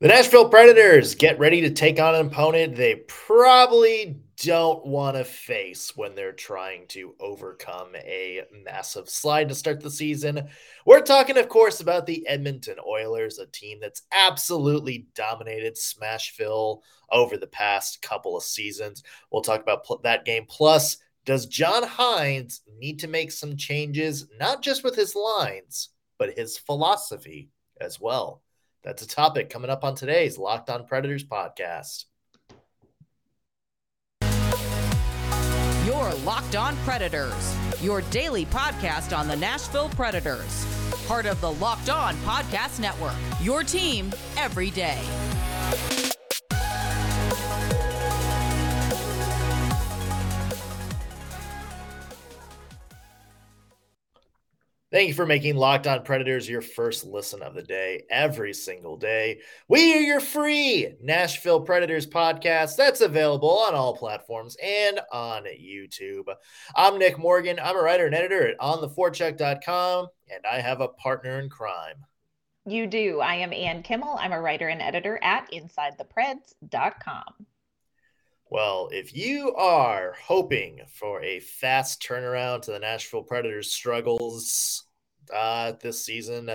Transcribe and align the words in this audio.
The 0.00 0.08
Nashville 0.08 0.48
Predators 0.48 1.14
get 1.14 1.38
ready 1.38 1.60
to 1.60 1.70
take 1.70 2.00
on 2.00 2.14
an 2.14 2.28
opponent 2.28 2.74
they 2.74 3.04
probably 3.06 4.16
don't 4.38 4.86
want 4.86 5.18
to 5.18 5.24
face 5.24 5.94
when 5.94 6.14
they're 6.14 6.32
trying 6.32 6.86
to 6.86 7.14
overcome 7.20 7.94
a 7.96 8.40
massive 8.64 9.10
slide 9.10 9.50
to 9.50 9.54
start 9.54 9.80
the 9.80 9.90
season. 9.90 10.48
We're 10.86 11.02
talking, 11.02 11.36
of 11.36 11.50
course, 11.50 11.82
about 11.82 12.06
the 12.06 12.26
Edmonton 12.26 12.76
Oilers, 12.88 13.38
a 13.38 13.44
team 13.44 13.78
that's 13.78 14.00
absolutely 14.10 15.06
dominated 15.14 15.74
Smashville 15.74 16.80
over 17.12 17.36
the 17.36 17.46
past 17.48 18.00
couple 18.00 18.38
of 18.38 18.42
seasons. 18.42 19.02
We'll 19.30 19.42
talk 19.42 19.60
about 19.60 19.84
pl- 19.84 20.00
that 20.04 20.24
game. 20.24 20.46
Plus, 20.48 20.96
does 21.26 21.44
John 21.44 21.82
Hynes 21.82 22.60
need 22.78 23.00
to 23.00 23.06
make 23.06 23.32
some 23.32 23.54
changes, 23.54 24.28
not 24.38 24.62
just 24.62 24.82
with 24.82 24.96
his 24.96 25.14
lines, 25.14 25.90
but 26.16 26.38
his 26.38 26.56
philosophy 26.56 27.50
as 27.78 28.00
well? 28.00 28.40
That's 28.82 29.02
a 29.02 29.08
topic 29.08 29.50
coming 29.50 29.70
up 29.70 29.84
on 29.84 29.94
today's 29.94 30.38
Locked 30.38 30.70
On 30.70 30.86
Predators 30.86 31.24
podcast. 31.24 32.06
Your 35.86 36.14
Locked 36.24 36.56
On 36.56 36.76
Predators, 36.78 37.56
your 37.82 38.00
daily 38.02 38.46
podcast 38.46 39.16
on 39.16 39.28
the 39.28 39.36
Nashville 39.36 39.90
Predators, 39.90 40.66
part 41.06 41.26
of 41.26 41.40
the 41.40 41.52
Locked 41.52 41.90
On 41.90 42.14
Podcast 42.18 42.80
Network, 42.80 43.14
your 43.42 43.62
team 43.62 44.12
every 44.36 44.70
day. 44.70 44.98
Thank 54.92 55.06
you 55.06 55.14
for 55.14 55.24
making 55.24 55.54
Locked 55.54 55.86
On 55.86 56.02
Predators 56.02 56.48
your 56.48 56.62
first 56.62 57.06
listen 57.06 57.42
of 57.42 57.54
the 57.54 57.62
day 57.62 58.06
every 58.10 58.52
single 58.52 58.96
day. 58.96 59.40
We 59.68 59.94
are 59.94 60.00
your 60.00 60.18
free 60.18 60.96
Nashville 61.00 61.60
Predators 61.60 62.08
podcast 62.08 62.74
that's 62.74 63.00
available 63.00 63.56
on 63.60 63.76
all 63.76 63.96
platforms 63.96 64.56
and 64.60 64.98
on 65.12 65.44
YouTube. 65.44 66.24
I'm 66.74 66.98
Nick 66.98 67.20
Morgan. 67.20 67.60
I'm 67.62 67.76
a 67.76 67.80
writer 67.80 68.06
and 68.06 68.16
editor 68.16 68.48
at 68.48 68.58
ontheforecheck.com, 68.58 70.08
and 70.28 70.44
I 70.44 70.60
have 70.60 70.80
a 70.80 70.88
partner 70.88 71.38
in 71.38 71.48
crime. 71.48 72.04
You 72.66 72.88
do. 72.88 73.20
I 73.20 73.36
am 73.36 73.52
Ann 73.52 73.84
Kimmel. 73.84 74.18
I'm 74.18 74.32
a 74.32 74.40
writer 74.40 74.66
and 74.66 74.82
editor 74.82 75.20
at 75.22 75.48
InsideThePreds.com. 75.52 77.46
Well, 78.50 78.88
if 78.90 79.16
you 79.16 79.54
are 79.54 80.16
hoping 80.20 80.80
for 80.92 81.22
a 81.22 81.38
fast 81.38 82.02
turnaround 82.02 82.62
to 82.62 82.72
the 82.72 82.80
Nashville 82.80 83.22
Predators' 83.22 83.70
struggles 83.70 84.86
uh, 85.34 85.72
this 85.80 86.04
season, 86.04 86.50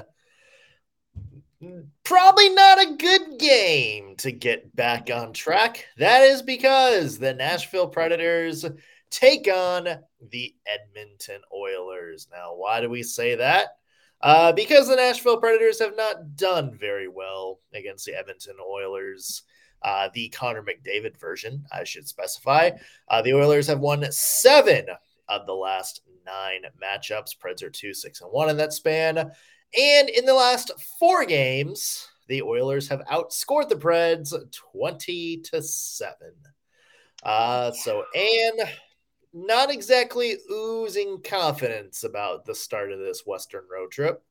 probably 2.04 2.50
not 2.50 2.82
a 2.82 2.96
good 2.96 3.40
game 3.40 4.16
to 4.18 4.32
get 4.32 4.76
back 4.76 5.10
on 5.12 5.34
track. 5.34 5.86
That 5.98 6.24
is 6.24 6.42
because 6.42 7.18
the 7.18 7.34
Nashville 7.34 7.88
Predators 7.88 8.66
take 9.10 9.48
on 9.48 9.88
the 10.32 10.56
Edmonton 10.66 11.42
Oilers. 11.54 12.28
Now, 12.32 12.56
why 12.56 12.82
do 12.82 12.90
we 12.90 13.04
say 13.04 13.36
that? 13.36 13.78
Uh, 14.22 14.52
because 14.52 14.88
the 14.88 14.96
Nashville 14.96 15.38
Predators 15.38 15.80
have 15.80 15.96
not 15.96 16.36
done 16.36 16.78
very 16.78 17.08
well 17.08 17.60
against 17.74 18.06
the 18.06 18.18
Edmonton 18.18 18.56
Oilers 18.66 19.44
uh, 19.86 20.10
the 20.14 20.30
Connor 20.30 20.64
McDavid 20.64 21.16
version, 21.18 21.64
I 21.72 21.84
should 21.84 22.08
specify. 22.08 22.72
Uh, 23.08 23.22
the 23.22 23.34
Oilers 23.34 23.68
have 23.68 23.80
won 23.80 24.12
seven 24.12 24.88
of 25.30 25.46
the 25.46 25.54
last 25.54 26.02
nine 26.26 26.62
matchups. 26.82 27.38
Preds 27.38 27.64
are 27.64 27.70
two, 27.70 27.94
six, 27.94 28.22
and 28.22 28.32
one 28.32 28.50
in 28.50 28.58
that 28.58 28.74
span. 28.74 29.18
And 29.18 30.10
in 30.10 30.26
the 30.26 30.34
last 30.34 30.72
four 31.00 31.26
games, 31.26 32.08
the 32.28 32.42
Oilers 32.42 32.88
have 32.88 33.02
outscored 33.12 33.70
the 33.70 33.76
Preds 33.76 34.34
20 34.74 35.38
to 35.38 35.62
7. 35.62 36.16
Uh, 37.24 37.72
so, 37.72 38.04
Anne, 38.16 38.68
not 39.34 39.72
exactly 39.72 40.38
oozing 40.52 41.22
confidence 41.22 42.04
about 42.04 42.46
the 42.46 42.56
start 42.56 42.92
of 42.92 43.00
this 43.00 43.24
Western 43.26 43.64
road 43.70 43.92
trip. 43.92 44.24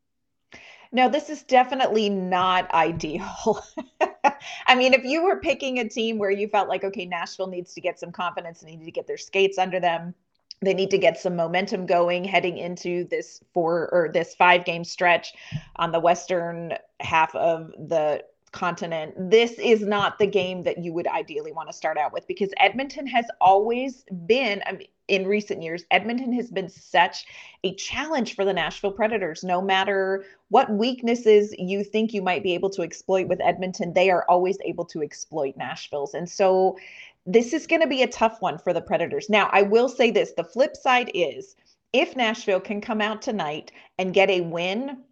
No, 0.93 1.09
this 1.09 1.28
is 1.28 1.43
definitely 1.43 2.09
not 2.09 2.72
ideal. 2.72 3.65
I 4.66 4.75
mean, 4.76 4.94
if 4.94 5.05
you 5.05 5.25
were 5.25 5.41
picking 5.41 5.81
a 5.81 5.88
team 5.88 6.19
where 6.19 6.31
you 6.31 6.47
felt 6.47 6.69
like, 6.69 6.84
okay, 6.84 7.05
Nashville 7.05 7.49
needs 7.49 7.75
to 7.75 7.81
get 7.81 7.99
some 7.99 8.12
confidence, 8.12 8.61
they 8.61 8.76
need 8.76 8.84
to 8.84 8.93
get 8.93 9.06
their 9.06 9.19
skates 9.19 9.59
under 9.59 9.81
them, 9.81 10.15
they 10.64 10.75
need 10.75 10.91
to 10.91 10.98
get 10.98 11.19
some 11.19 11.36
momentum 11.36 11.86
going 11.86 12.25
heading 12.25 12.58
into 12.58 13.04
this 13.04 13.41
four 13.52 13.88
or 13.92 14.10
this 14.12 14.34
five 14.34 14.64
game 14.64 14.84
stretch 14.84 15.34
on 15.76 15.92
the 15.92 16.00
western 16.00 16.75
half 17.00 17.34
of 17.34 17.70
the 17.88 18.25
continent. 18.54 19.12
This 19.19 19.52
is 19.58 19.82
not 19.82 20.19
the 20.19 20.26
game 20.26 20.62
that 20.62 20.78
you 20.78 20.92
would 20.94 21.08
ideally 21.08 21.52
want 21.52 21.69
to 21.69 21.72
start 21.75 21.98
out 21.98 22.12
with 22.12 22.26
because 22.26 22.50
Edmonton 22.58 23.06
has 23.08 23.26
always 23.41 24.04
been, 24.26 24.62
I 24.64 24.72
mean, 24.72 24.88
in 25.08 25.26
recent 25.26 25.62
years, 25.62 25.84
Edmonton 25.91 26.32
has 26.32 26.50
been 26.50 26.70
such 26.70 27.26
a 27.62 27.75
challenge 27.75 28.34
for 28.34 28.44
the 28.44 28.54
Nashville 28.54 28.92
Predators. 28.92 29.44
No 29.44 29.60
matter 29.60 30.25
what 30.48 30.70
weaknesses 30.70 31.54
you 31.58 31.84
think 31.84 32.14
you 32.14 32.22
might 32.22 32.42
be 32.42 32.54
able 32.54 32.70
to 32.70 32.82
exploit 32.82 33.28
with 33.28 33.41
Edmonton, 33.42 33.92
they 33.92 34.08
are 34.08 34.25
always 34.31 34.56
able 34.64 34.86
to 34.86 35.02
exploit 35.02 35.56
Nashville's. 35.58 36.14
And 36.14 36.31
so 36.31 36.78
this 37.27 37.53
is 37.53 37.67
going 37.67 37.81
to 37.81 37.89
be 37.89 38.03
a 38.03 38.09
tough 38.09 38.41
one 38.41 38.59
for 38.59 38.73
the 38.73 38.81
Predators. 38.81 39.31
Now, 39.31 39.49
I 39.53 39.62
will 39.62 39.89
say 39.89 40.11
this 40.11 40.33
the 40.37 40.45
flip 40.45 40.77
side 40.77 41.11
is 41.15 41.57
if 41.93 42.17
Nashville 42.17 42.61
can 42.61 42.81
come 42.81 43.01
out 43.01 43.23
tonight 43.23 43.73
and 43.99 44.12
get 44.12 44.31
a 44.31 44.43
win, 44.43 45.05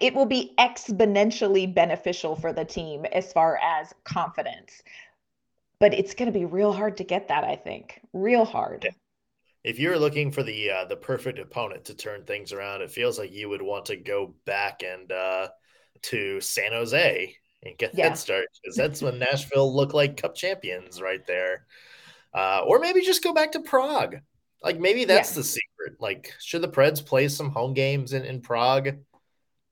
it 0.00 0.14
will 0.14 0.26
be 0.26 0.54
exponentially 0.58 1.72
beneficial 1.72 2.36
for 2.36 2.52
the 2.52 2.64
team 2.64 3.04
as 3.06 3.32
far 3.32 3.58
as 3.62 3.92
confidence. 4.04 4.82
But 5.80 5.94
it's 5.94 6.14
going 6.14 6.30
to 6.30 6.38
be 6.38 6.44
real 6.44 6.72
hard 6.72 6.96
to 6.98 7.04
get 7.04 7.28
that, 7.28 7.44
I 7.44 7.56
think. 7.56 8.00
Real 8.12 8.44
hard. 8.44 8.88
If 9.64 9.78
you're 9.78 9.98
looking 9.98 10.30
for 10.30 10.42
the 10.42 10.70
uh, 10.70 10.84
the 10.84 10.96
perfect 10.96 11.38
opponent 11.38 11.86
to 11.86 11.94
turn 11.94 12.24
things 12.24 12.52
around, 12.52 12.82
it 12.82 12.90
feels 12.90 13.18
like 13.18 13.32
you 13.32 13.48
would 13.48 13.62
want 13.62 13.86
to 13.86 13.96
go 13.96 14.34
back 14.44 14.82
and 14.82 15.10
uh, 15.10 15.48
to 16.02 16.40
San 16.40 16.72
Jose 16.72 17.34
and 17.64 17.76
get 17.78 17.94
yeah. 17.94 18.10
that 18.10 18.18
start 18.18 18.46
because 18.62 18.76
that's 18.76 19.02
when 19.02 19.18
Nashville 19.18 19.74
looked 19.74 19.94
like 19.94 20.20
Cup 20.20 20.34
champions 20.34 21.00
right 21.00 21.26
there. 21.26 21.66
Uh, 22.34 22.62
or 22.66 22.78
maybe 22.78 23.00
just 23.00 23.24
go 23.24 23.32
back 23.32 23.52
to 23.52 23.60
Prague. 23.60 24.16
Like 24.62 24.78
maybe 24.78 25.04
that's 25.04 25.30
yeah. 25.32 25.36
the 25.36 25.44
secret. 25.44 26.00
Like, 26.00 26.34
should 26.40 26.62
the 26.62 26.68
Preds 26.68 27.04
play 27.04 27.28
some 27.28 27.50
home 27.50 27.74
games 27.74 28.12
in, 28.12 28.24
in 28.24 28.40
Prague? 28.40 28.96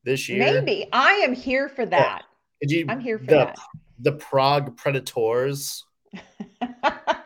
this 0.07 0.29
year? 0.31 0.39
Maybe 0.39 0.89
I 0.91 1.13
am 1.25 1.35
here 1.35 1.69
for 1.69 1.85
that. 1.85 2.23
Did 2.63 2.71
you? 2.71 2.87
I'm 2.89 3.01
here 3.01 3.19
for 3.19 3.27
the, 3.27 3.35
that. 3.35 3.59
The 3.99 4.13
Prague 4.13 4.75
Predators. 4.79 5.85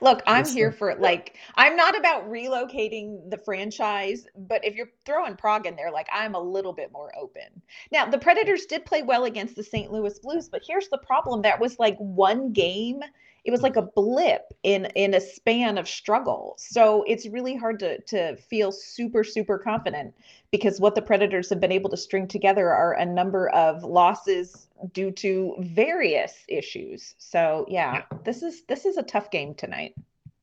Look, 0.00 0.22
I'm 0.26 0.46
here 0.46 0.72
for. 0.72 0.94
Like, 0.94 1.36
I'm 1.54 1.76
not 1.76 1.98
about 1.98 2.28
relocating 2.28 3.30
the 3.30 3.38
franchise, 3.38 4.26
but 4.36 4.64
if 4.64 4.74
you're 4.74 4.90
throwing 5.04 5.36
Prague 5.36 5.66
in 5.66 5.76
there, 5.76 5.90
like, 5.90 6.08
I'm 6.12 6.34
a 6.34 6.40
little 6.40 6.72
bit 6.72 6.92
more 6.92 7.12
open. 7.18 7.62
Now, 7.92 8.06
the 8.06 8.18
Predators 8.18 8.66
did 8.66 8.84
play 8.84 9.02
well 9.02 9.24
against 9.24 9.56
the 9.56 9.64
St. 9.64 9.92
Louis 9.92 10.18
Blues, 10.18 10.48
but 10.48 10.62
here's 10.66 10.88
the 10.88 10.98
problem 10.98 11.42
that 11.42 11.60
was 11.60 11.78
like 11.78 11.96
one 11.98 12.52
game 12.52 13.00
it 13.46 13.52
was 13.52 13.62
like 13.62 13.76
a 13.76 13.82
blip 13.82 14.52
in 14.64 14.86
in 14.96 15.14
a 15.14 15.20
span 15.20 15.78
of 15.78 15.88
struggle. 15.88 16.56
So 16.58 17.04
it's 17.06 17.26
really 17.28 17.54
hard 17.54 17.78
to 17.78 18.00
to 18.00 18.36
feel 18.36 18.72
super 18.72 19.22
super 19.22 19.56
confident 19.56 20.14
because 20.50 20.80
what 20.80 20.96
the 20.96 21.02
predators 21.02 21.48
have 21.50 21.60
been 21.60 21.72
able 21.72 21.88
to 21.90 21.96
string 21.96 22.26
together 22.26 22.68
are 22.68 22.94
a 22.94 23.06
number 23.06 23.48
of 23.50 23.84
losses 23.84 24.66
due 24.92 25.12
to 25.12 25.54
various 25.60 26.44
issues. 26.48 27.14
So 27.18 27.66
yeah, 27.68 27.94
yeah. 27.94 28.18
this 28.24 28.42
is 28.42 28.64
this 28.64 28.84
is 28.84 28.96
a 28.96 29.02
tough 29.04 29.30
game 29.30 29.54
tonight 29.54 29.94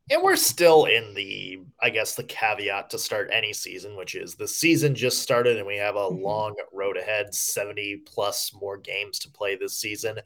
and 0.09 0.21
we're 0.21 0.35
still 0.35 0.85
in 0.85 1.13
the, 1.13 1.61
I 1.81 1.89
guess, 1.89 2.15
the 2.15 2.25
caveat 2.25 2.89
to 2.89 2.99
start 2.99 3.29
any 3.31 3.53
season, 3.53 3.95
which 3.95 4.15
is 4.15 4.35
the 4.35 4.47
season 4.47 4.95
just 4.95 5.21
started 5.21 5.57
and 5.57 5.65
we 5.65 5.77
have 5.77 5.95
a 5.95 5.99
mm-hmm. 5.99 6.23
long 6.23 6.55
road 6.73 6.97
ahead, 6.97 7.33
70 7.33 8.03
plus 8.05 8.51
more 8.53 8.77
games 8.77 9.17
to 9.19 9.31
play 9.31 9.55
this 9.55 9.77
season. 9.77 10.19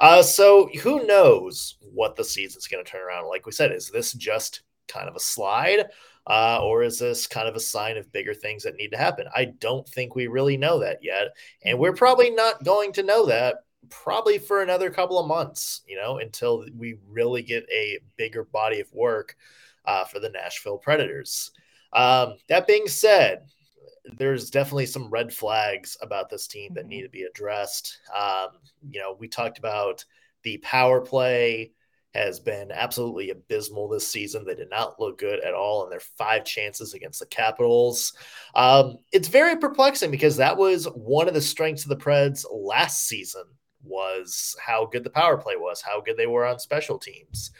Uh, 0.00 0.22
so 0.22 0.68
who 0.82 1.06
knows 1.06 1.76
what 1.80 2.16
the 2.16 2.24
season's 2.24 2.66
going 2.66 2.84
to 2.84 2.90
turn 2.90 3.02
around? 3.02 3.28
Like 3.28 3.46
we 3.46 3.52
said, 3.52 3.70
is 3.70 3.88
this 3.88 4.12
just 4.12 4.62
kind 4.88 5.08
of 5.08 5.14
a 5.14 5.20
slide? 5.20 5.86
Uh, 6.26 6.60
or 6.62 6.82
is 6.82 6.98
this 6.98 7.26
kind 7.26 7.48
of 7.48 7.54
a 7.54 7.60
sign 7.60 7.96
of 7.96 8.12
bigger 8.12 8.34
things 8.34 8.64
that 8.64 8.76
need 8.76 8.90
to 8.90 8.98
happen? 8.98 9.26
I 9.34 9.46
don't 9.46 9.88
think 9.88 10.14
we 10.14 10.26
really 10.26 10.56
know 10.56 10.80
that 10.80 10.98
yet. 11.02 11.28
And 11.64 11.78
we're 11.78 11.94
probably 11.94 12.30
not 12.30 12.62
going 12.64 12.92
to 12.94 13.02
know 13.02 13.26
that 13.26 13.64
probably 13.88 14.38
for 14.38 14.62
another 14.62 14.90
couple 14.90 15.18
of 15.18 15.26
months, 15.26 15.82
you 15.86 15.96
know, 15.96 16.18
until 16.18 16.64
we 16.76 16.98
really 17.08 17.42
get 17.42 17.64
a 17.72 17.98
bigger 18.16 18.44
body 18.44 18.80
of 18.80 18.92
work 18.92 19.36
uh, 19.86 20.04
for 20.04 20.20
the 20.20 20.28
Nashville 20.28 20.78
Predators. 20.78 21.50
Um, 21.92 22.34
that 22.48 22.66
being 22.66 22.86
said, 22.86 23.46
there's 24.18 24.50
definitely 24.50 24.86
some 24.86 25.10
red 25.10 25.32
flags 25.32 25.96
about 26.02 26.30
this 26.30 26.46
team 26.46 26.74
that 26.74 26.86
need 26.86 26.98
mm-hmm. 26.98 27.04
to 27.04 27.10
be 27.10 27.22
addressed. 27.22 27.98
Um, 28.16 28.48
you 28.88 29.00
know, 29.00 29.16
we 29.18 29.28
talked 29.28 29.58
about 29.58 30.04
the 30.42 30.58
power 30.58 31.00
play 31.00 31.72
has 32.14 32.40
been 32.40 32.72
absolutely 32.72 33.30
abysmal 33.30 33.88
this 33.88 34.08
season. 34.08 34.44
They 34.44 34.56
did 34.56 34.70
not 34.70 34.98
look 34.98 35.18
good 35.18 35.40
at 35.40 35.54
all 35.54 35.84
in 35.84 35.90
their 35.90 36.00
five 36.00 36.44
chances 36.44 36.92
against 36.92 37.20
the 37.20 37.26
Capitals. 37.26 38.12
Um, 38.54 38.96
it's 39.12 39.28
very 39.28 39.56
perplexing 39.56 40.10
because 40.10 40.36
that 40.36 40.56
was 40.56 40.86
one 40.86 41.28
of 41.28 41.34
the 41.34 41.40
strengths 41.40 41.84
of 41.84 41.88
the 41.88 41.96
Preds 41.96 42.44
last 42.50 43.06
season 43.06 43.44
was 43.82 44.56
how 44.64 44.86
good 44.86 45.04
the 45.04 45.10
power 45.10 45.36
play 45.36 45.56
was, 45.56 45.80
how 45.80 46.00
good 46.00 46.16
they 46.16 46.26
were 46.26 46.46
on 46.46 46.58
special 46.58 46.98
teams. 46.98 47.50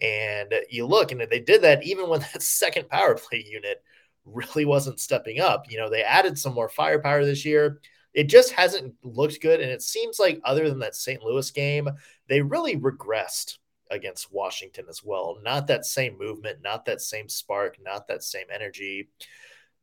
And 0.00 0.52
you 0.70 0.86
look, 0.86 1.12
and 1.12 1.20
they 1.20 1.40
did 1.40 1.62
that 1.62 1.82
even 1.82 2.08
when 2.08 2.20
that 2.32 2.42
second 2.42 2.88
power 2.88 3.14
play 3.14 3.44
unit 3.46 3.82
really 4.24 4.64
wasn't 4.64 5.00
stepping 5.00 5.40
up. 5.40 5.70
You 5.70 5.78
know, 5.78 5.90
they 5.90 6.02
added 6.02 6.38
some 6.38 6.54
more 6.54 6.68
firepower 6.68 7.24
this 7.24 7.44
year. 7.44 7.80
It 8.12 8.24
just 8.24 8.52
hasn't 8.52 8.94
looked 9.02 9.40
good. 9.40 9.60
And 9.60 9.70
it 9.70 9.82
seems 9.82 10.18
like, 10.18 10.40
other 10.44 10.68
than 10.68 10.80
that 10.80 10.96
St. 10.96 11.22
Louis 11.22 11.50
game, 11.50 11.88
they 12.28 12.42
really 12.42 12.76
regressed 12.76 13.58
against 13.90 14.32
Washington 14.32 14.86
as 14.88 15.02
well. 15.04 15.38
Not 15.42 15.66
that 15.66 15.84
same 15.84 16.16
movement, 16.18 16.58
not 16.62 16.84
that 16.86 17.00
same 17.00 17.28
spark, 17.28 17.76
not 17.82 18.08
that 18.08 18.22
same 18.22 18.46
energy. 18.52 19.08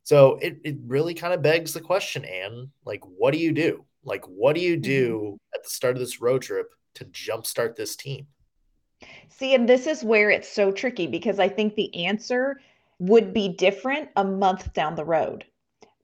So 0.02 0.38
it, 0.40 0.58
it 0.64 0.76
really 0.86 1.14
kind 1.14 1.34
of 1.34 1.42
begs 1.42 1.72
the 1.74 1.80
question, 1.80 2.24
Anne, 2.24 2.70
like, 2.84 3.02
what 3.04 3.32
do 3.32 3.38
you 3.38 3.52
do? 3.52 3.84
Like, 4.08 4.24
what 4.24 4.54
do 4.54 4.60
you 4.60 4.76
do 4.76 5.18
mm-hmm. 5.18 5.54
at 5.54 5.62
the 5.62 5.70
start 5.70 5.94
of 5.94 6.00
this 6.00 6.20
road 6.20 6.42
trip 6.42 6.74
to 6.94 7.04
jumpstart 7.06 7.76
this 7.76 7.94
team? 7.94 8.26
See, 9.28 9.54
and 9.54 9.68
this 9.68 9.86
is 9.86 10.02
where 10.02 10.30
it's 10.30 10.48
so 10.48 10.72
tricky 10.72 11.06
because 11.06 11.38
I 11.38 11.48
think 11.48 11.74
the 11.74 12.06
answer 12.06 12.60
would 12.98 13.32
be 13.32 13.48
different 13.48 14.08
a 14.16 14.24
month 14.24 14.72
down 14.72 14.96
the 14.96 15.04
road. 15.04 15.44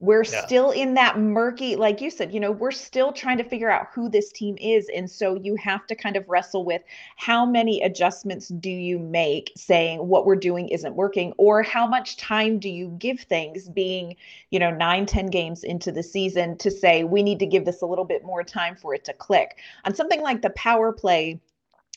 We're 0.05 0.23
yeah. 0.23 0.45
still 0.45 0.69
in 0.69 0.93
that 0.93 1.19
murky, 1.19 1.75
like 1.75 1.99
you 1.99 2.11
said, 2.11 2.31
you 2.31 2.39
know, 2.39 2.51
we're 2.51 2.71
still 2.71 3.11
trying 3.11 3.39
to 3.39 3.43
figure 3.43 3.71
out 3.71 3.87
who 3.91 4.07
this 4.07 4.31
team 4.31 4.55
is. 4.61 4.87
And 4.95 5.09
so 5.09 5.35
you 5.35 5.55
have 5.55 5.87
to 5.87 5.95
kind 5.95 6.15
of 6.15 6.29
wrestle 6.29 6.63
with 6.63 6.83
how 7.15 7.43
many 7.45 7.81
adjustments 7.81 8.49
do 8.49 8.69
you 8.69 8.99
make 8.99 9.51
saying 9.55 10.07
what 10.07 10.27
we're 10.27 10.35
doing 10.35 10.69
isn't 10.69 10.95
working, 10.95 11.33
or 11.37 11.63
how 11.63 11.87
much 11.87 12.17
time 12.17 12.59
do 12.59 12.69
you 12.69 12.89
give 12.99 13.21
things 13.21 13.67
being, 13.67 14.15
you 14.51 14.59
know, 14.59 14.69
nine, 14.69 15.07
ten 15.07 15.25
games 15.25 15.63
into 15.63 15.91
the 15.91 16.03
season 16.03 16.55
to 16.59 16.69
say 16.69 17.03
we 17.03 17.23
need 17.23 17.39
to 17.39 17.47
give 17.47 17.65
this 17.65 17.81
a 17.81 17.85
little 17.87 18.05
bit 18.05 18.23
more 18.23 18.43
time 18.43 18.75
for 18.75 18.93
it 18.93 19.03
to 19.05 19.13
click. 19.13 19.57
On 19.85 19.95
something 19.95 20.21
like 20.21 20.43
the 20.43 20.51
power 20.51 20.91
play 20.91 21.41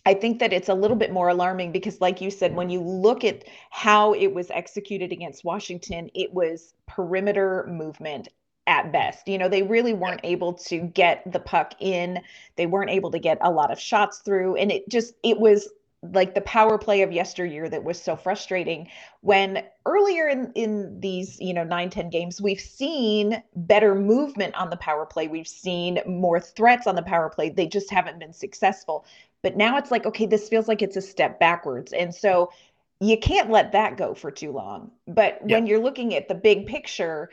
I 0.07 0.15
think 0.15 0.39
that 0.39 0.53
it's 0.53 0.69
a 0.69 0.75
little 0.75 0.97
bit 0.97 1.13
more 1.13 1.29
alarming 1.29 1.73
because, 1.73 2.01
like 2.01 2.21
you 2.21 2.31
said, 2.31 2.55
when 2.55 2.71
you 2.71 2.81
look 2.81 3.25
at 3.25 3.45
how 3.71 4.15
it 4.15 4.29
was 4.29 4.51
executed 4.51 5.13
against 5.13 5.45
Washington, 5.45 6.11
it 6.15 6.33
was 6.33 6.75
perimeter 6.87 7.67
movement 7.69 8.29
at 8.67 8.93
best. 8.93 9.27
You 9.29 9.39
know, 9.39 9.49
they 9.49 9.63
really 9.63 9.95
weren't 9.95 10.21
able 10.25 10.53
to 10.55 10.79
get 10.79 11.31
the 11.31 11.41
puck 11.41 11.75
in. 11.81 12.21
They 12.57 12.67
weren't 12.67 12.91
able 12.91 13.11
to 13.11 13.19
get 13.19 13.39
a 13.41 13.51
lot 13.51 13.71
of 13.73 13.81
shots 13.81 14.19
through. 14.19 14.57
And 14.57 14.71
it 14.71 14.89
just, 14.89 15.15
it 15.23 15.41
was 15.41 15.69
like 16.03 16.35
the 16.35 16.41
power 16.43 16.79
play 16.79 17.03
of 17.03 17.11
yesteryear 17.11 17.69
that 17.69 17.83
was 17.83 18.01
so 18.01 18.15
frustrating 18.15 18.89
when 19.23 19.65
earlier 19.85 20.29
in 20.29 20.53
in 20.55 21.01
these 21.01 21.41
you 21.41 21.53
know 21.53 21.65
9 21.65 21.91
10 21.91 22.09
games 22.09 22.41
we've 22.41 22.61
seen 22.61 23.43
better 23.57 23.97
movement 23.97 24.55
on 24.55 24.71
the 24.71 24.77
power 24.77 25.05
play 25.05 25.27
we've 25.27 25.49
seen 25.49 25.99
more 26.07 26.39
threats 26.39 26.87
on 26.87 26.95
the 26.95 27.03
power 27.03 27.29
play 27.29 27.51
they 27.51 27.67
just 27.67 27.91
haven't 27.91 28.21
been 28.21 28.33
successful 28.33 29.05
but 29.43 29.57
now 29.57 29.77
it's 29.77 29.91
like, 29.91 30.07
okay, 30.07 30.27
this 30.27 30.49
feels 30.49 30.69
like 30.69 30.83
it's 30.83 30.97
a 30.97 31.03
step 31.03 31.39
backwards. 31.39 31.93
And 31.93 32.15
so 32.15 32.51
you 33.01 33.17
can't 33.17 33.51
let 33.51 33.73
that 33.73 33.97
go 33.97 34.15
for 34.15 34.31
too 34.31 34.53
long. 34.53 34.91
But 35.07 35.41
yeah. 35.47 35.57
when 35.57 35.67
you're 35.67 35.79
looking 35.79 36.15
at 36.15 36.29
the 36.29 36.35
big 36.35 36.67
picture, 36.67 37.31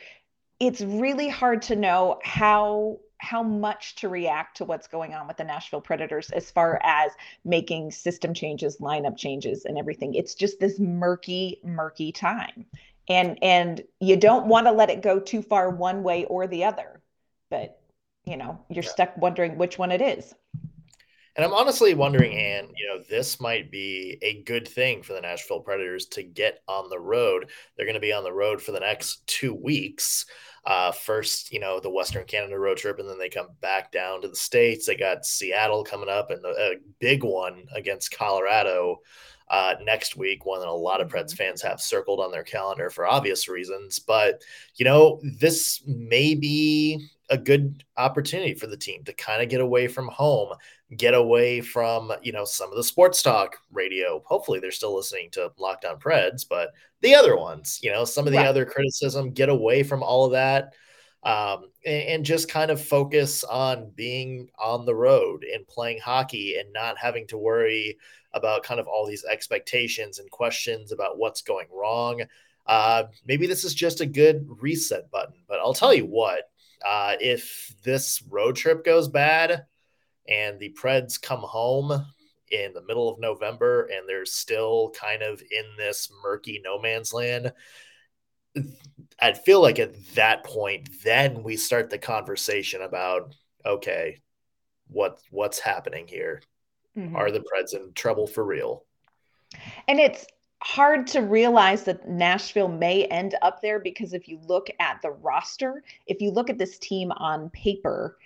it's 0.60 0.81
really 0.81 1.30
hard 1.30 1.62
to 1.63 1.75
know 1.75 2.19
how 2.24 3.00
how 3.18 3.42
much 3.42 3.96
to 3.96 4.10
react 4.10 4.57
to 4.57 4.66
what's 4.66 4.88
going 4.88 5.13
on 5.13 5.25
with 5.28 5.38
the 5.38 5.44
Nashville 5.44 5.81
Predators 5.81 6.30
as 6.31 6.52
far 6.52 6.80
as 6.84 7.12
making 7.46 7.90
system 7.92 8.34
changes, 8.34 8.78
lineup 8.78 9.18
changes 9.18 9.66
and 9.66 9.78
everything. 9.78 10.13
It's 10.13 10.36
just 10.36 10.60
this 10.60 10.80
murky 10.80 11.60
murky 11.63 12.12
time. 12.12 12.66
And 13.08 13.42
and 13.42 13.81
you 14.00 14.18
don't 14.18 14.48
want 14.48 14.68
to 14.68 14.72
let 14.72 14.90
it 14.90 15.01
go 15.01 15.19
too 15.19 15.42
far 15.42 15.69
one 15.69 16.04
way 16.04 16.25
or 16.25 16.46
the 16.46 16.66
other. 16.66 17.01
But, 17.50 17.80
you 18.25 18.38
know, 18.38 18.60
you're 18.69 18.84
yeah. 18.84 18.90
stuck 18.90 19.18
wondering 19.18 19.58
which 19.58 19.78
one 19.78 19.92
it 19.92 20.01
is. 20.01 20.34
And 21.36 21.44
I'm 21.44 21.54
honestly 21.54 21.94
wondering, 21.94 22.38
Anne, 22.38 22.70
you 22.78 22.88
know, 22.88 23.04
this 23.10 23.42
might 23.42 23.70
be 23.70 24.18
a 24.22 24.42
good 24.44 24.66
thing 24.66 25.04
for 25.04 25.14
the 25.14 25.22
Nashville 25.22 25.60
Predators 25.60 26.06
to 26.08 26.24
get 26.24 26.62
on 26.68 26.90
the 26.90 27.00
road. 27.00 27.50
They're 27.76 27.86
going 27.86 27.96
to 27.96 28.00
be 28.00 28.14
on 28.14 28.24
the 28.24 28.32
road 28.32 28.62
for 28.62 28.72
the 28.72 28.80
next 28.80 29.26
two 29.28 29.54
weeks. 29.54 30.26
Uh, 30.66 30.92
first, 30.92 31.52
you 31.52 31.60
know, 31.60 31.80
the 31.80 31.90
Western 31.90 32.24
Canada 32.26 32.58
road 32.58 32.78
trip, 32.78 33.00
and 33.00 33.08
then 33.08 33.20
they 33.20 33.30
come 33.30 33.50
back 33.60 33.92
down 33.92 34.22
to 34.22 34.28
the 34.30 34.36
States. 34.36 34.86
They 34.86 34.96
got 34.96 35.26
Seattle 35.26 35.84
coming 35.84 36.10
up 36.10 36.32
and 36.32 36.44
a 36.44 36.76
big 37.00 37.24
one 37.24 37.66
against 37.76 38.18
Colorado 38.18 39.02
uh, 39.50 39.76
next 39.82 40.16
week, 40.16 40.46
one 40.46 40.60
that 40.60 40.68
a 40.68 40.72
lot 40.72 41.02
of 41.02 41.08
Preds 41.08 41.28
mm-hmm. 41.28 41.38
fans 41.38 41.62
have 41.62 41.82
circled 41.82 42.20
on 42.20 42.32
their 42.32 42.44
calendar 42.44 42.90
for 42.90 43.08
obvious 43.08 43.48
reasons. 43.48 44.00
But, 44.00 44.42
you 44.76 44.86
know, 44.86 45.22
this 45.24 45.82
may 45.86 46.36
be 46.36 47.08
a 47.30 47.38
good 47.38 47.84
opportunity 47.98 48.54
for 48.54 48.68
the 48.68 48.78
team 48.78 49.04
to 49.04 49.14
kind 49.14 49.42
of 49.42 49.50
get 49.50 49.62
away 49.62 49.88
from 49.88 50.08
home, 50.08 50.50
get 50.98 51.14
away 51.14 51.62
from, 51.62 52.12
you 52.22 52.32
know, 52.32 52.46
some 52.46 52.70
of 52.70 52.76
the 52.76 52.84
sports 52.84 53.22
talk 53.22 53.58
radio. 53.72 54.22
Hopefully 54.26 54.60
they're 54.60 54.72
still 54.72 54.96
listening 54.96 55.30
to 55.32 55.52
Locked 55.58 55.86
On 55.86 56.00
Preds, 56.00 56.48
but 56.48 56.70
the 57.02 57.16
other 57.16 57.36
ones, 57.36 57.80
you 57.82 57.92
know, 57.92 58.06
some 58.06 58.28
of 58.28 58.32
the 58.32 58.38
right. 58.38 58.48
other 58.48 58.66
criticism, 58.66 59.32
get 59.32 59.50
away 59.50 59.84
from 59.84 60.04
all 60.04 60.26
of 60.26 60.32
that. 60.34 60.74
Um, 61.25 61.72
and, 61.83 62.04
and 62.04 62.25
just 62.25 62.50
kind 62.50 62.69
of 62.69 62.80
focus 62.80 63.44
on 63.44 63.92
being 63.95 64.48
on 64.57 64.86
the 64.86 64.95
road 64.95 65.44
and 65.44 65.68
playing 65.68 66.00
hockey 66.00 66.57
and 66.60 66.72
not 66.72 67.00
having 67.00 67.25
to 67.27 67.38
worry 67.38 67.98
about 68.31 68.63
kind 68.63 68.80
of 68.80 68.88
all 68.88 69.07
these 69.07 69.25
expectations 69.25 70.19
and 70.19 70.30
questions 70.30 70.92
about 70.92 71.18
what's 71.18 71.42
going 71.42 71.68
wrong. 71.74 72.22
Uh, 72.68 73.06
maybe 73.25 73.48
this 73.48 73.63
is 73.63 73.74
just 73.74 74.01
a 74.01 74.06
good 74.06 74.45
reset 74.62 75.10
button, 75.10 75.36
but 75.48 75.60
I'll 75.60 75.74
tell 75.74 75.94
you 75.94 76.06
what, 76.06 76.42
uh, 76.86 77.16
if 77.19 77.74
this 77.83 78.22
road 78.30 78.56
trip 78.56 78.86
goes 78.86 79.07
bad 79.07 79.66
and 80.27 80.60
the 80.60 80.75
Preds 80.80 81.19
come 81.19 81.42
home 81.42 82.06
in 82.51 82.74
the 82.74 82.83
middle 82.83 83.10
of 83.10 83.19
November 83.19 83.83
and 83.86 84.07
they're 84.07 84.25
still 84.25 84.92
kind 84.92 85.24
of 85.24 85.42
in 85.42 85.66
this 85.77 86.12
murky 86.24 86.62
no 86.63 86.80
man's 86.80 87.13
land, 87.13 87.51
I'd 89.22 89.44
feel 89.44 89.62
like 89.62 89.80
at 89.80 89.94
that 90.16 90.44
point, 90.44 90.90
then 91.04 91.44
we 91.44 91.58
start 91.58 91.90
the 91.90 91.98
conversation 91.98 92.82
about 92.82 93.36
okay, 93.66 94.20
what 94.88 95.20
what's 95.32 95.60
happening 95.60 96.08
here? 96.08 96.42
Mm-hmm. 96.98 97.16
Are 97.16 97.32
the 97.32 97.40
Preds 97.40 97.74
in 97.74 97.94
trouble 97.94 98.28
for 98.28 98.44
real? 98.44 98.84
And 99.88 100.00
it's 100.00 100.26
hard 100.62 101.08
to 101.08 101.20
realize 101.20 101.84
that 101.84 102.08
Nashville 102.08 102.68
may 102.68 103.06
end 103.06 103.36
up 103.42 103.62
there 103.62 103.80
because 103.80 104.14
if 104.14 104.28
you 104.28 104.40
look 104.48 104.68
at 104.80 105.02
the 105.02 105.12
roster, 105.12 105.84
if 106.08 106.22
you 106.22 106.32
look 106.32 106.50
at 106.50 106.58
this 106.58 106.80
team 106.80 107.12
on 107.12 107.50
paper, 107.52 108.18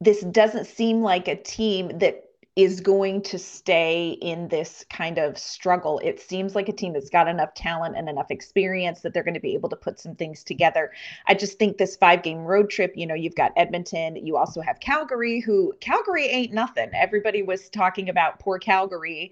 this 0.00 0.20
doesn't 0.20 0.66
seem 0.66 1.02
like 1.02 1.28
a 1.28 1.36
team 1.36 1.98
that 1.98 2.27
is 2.58 2.80
going 2.80 3.22
to 3.22 3.38
stay 3.38 4.18
in 4.20 4.48
this 4.48 4.84
kind 4.90 5.16
of 5.16 5.38
struggle. 5.38 6.00
It 6.00 6.18
seems 6.18 6.56
like 6.56 6.68
a 6.68 6.72
team 6.72 6.92
that's 6.92 7.08
got 7.08 7.28
enough 7.28 7.54
talent 7.54 7.94
and 7.96 8.08
enough 8.08 8.32
experience 8.32 9.00
that 9.02 9.14
they're 9.14 9.22
going 9.22 9.34
to 9.34 9.40
be 9.40 9.54
able 9.54 9.68
to 9.68 9.76
put 9.76 10.00
some 10.00 10.16
things 10.16 10.42
together. 10.42 10.90
I 11.28 11.34
just 11.34 11.60
think 11.60 11.78
this 11.78 11.94
five 11.94 12.24
game 12.24 12.38
road 12.38 12.68
trip, 12.68 12.94
you 12.96 13.06
know, 13.06 13.14
you've 13.14 13.36
got 13.36 13.52
Edmonton, 13.56 14.16
you 14.16 14.36
also 14.36 14.60
have 14.60 14.80
Calgary, 14.80 15.38
who 15.38 15.72
Calgary 15.80 16.26
ain't 16.26 16.52
nothing. 16.52 16.90
Everybody 16.94 17.44
was 17.44 17.68
talking 17.68 18.08
about 18.08 18.40
poor 18.40 18.58
Calgary. 18.58 19.30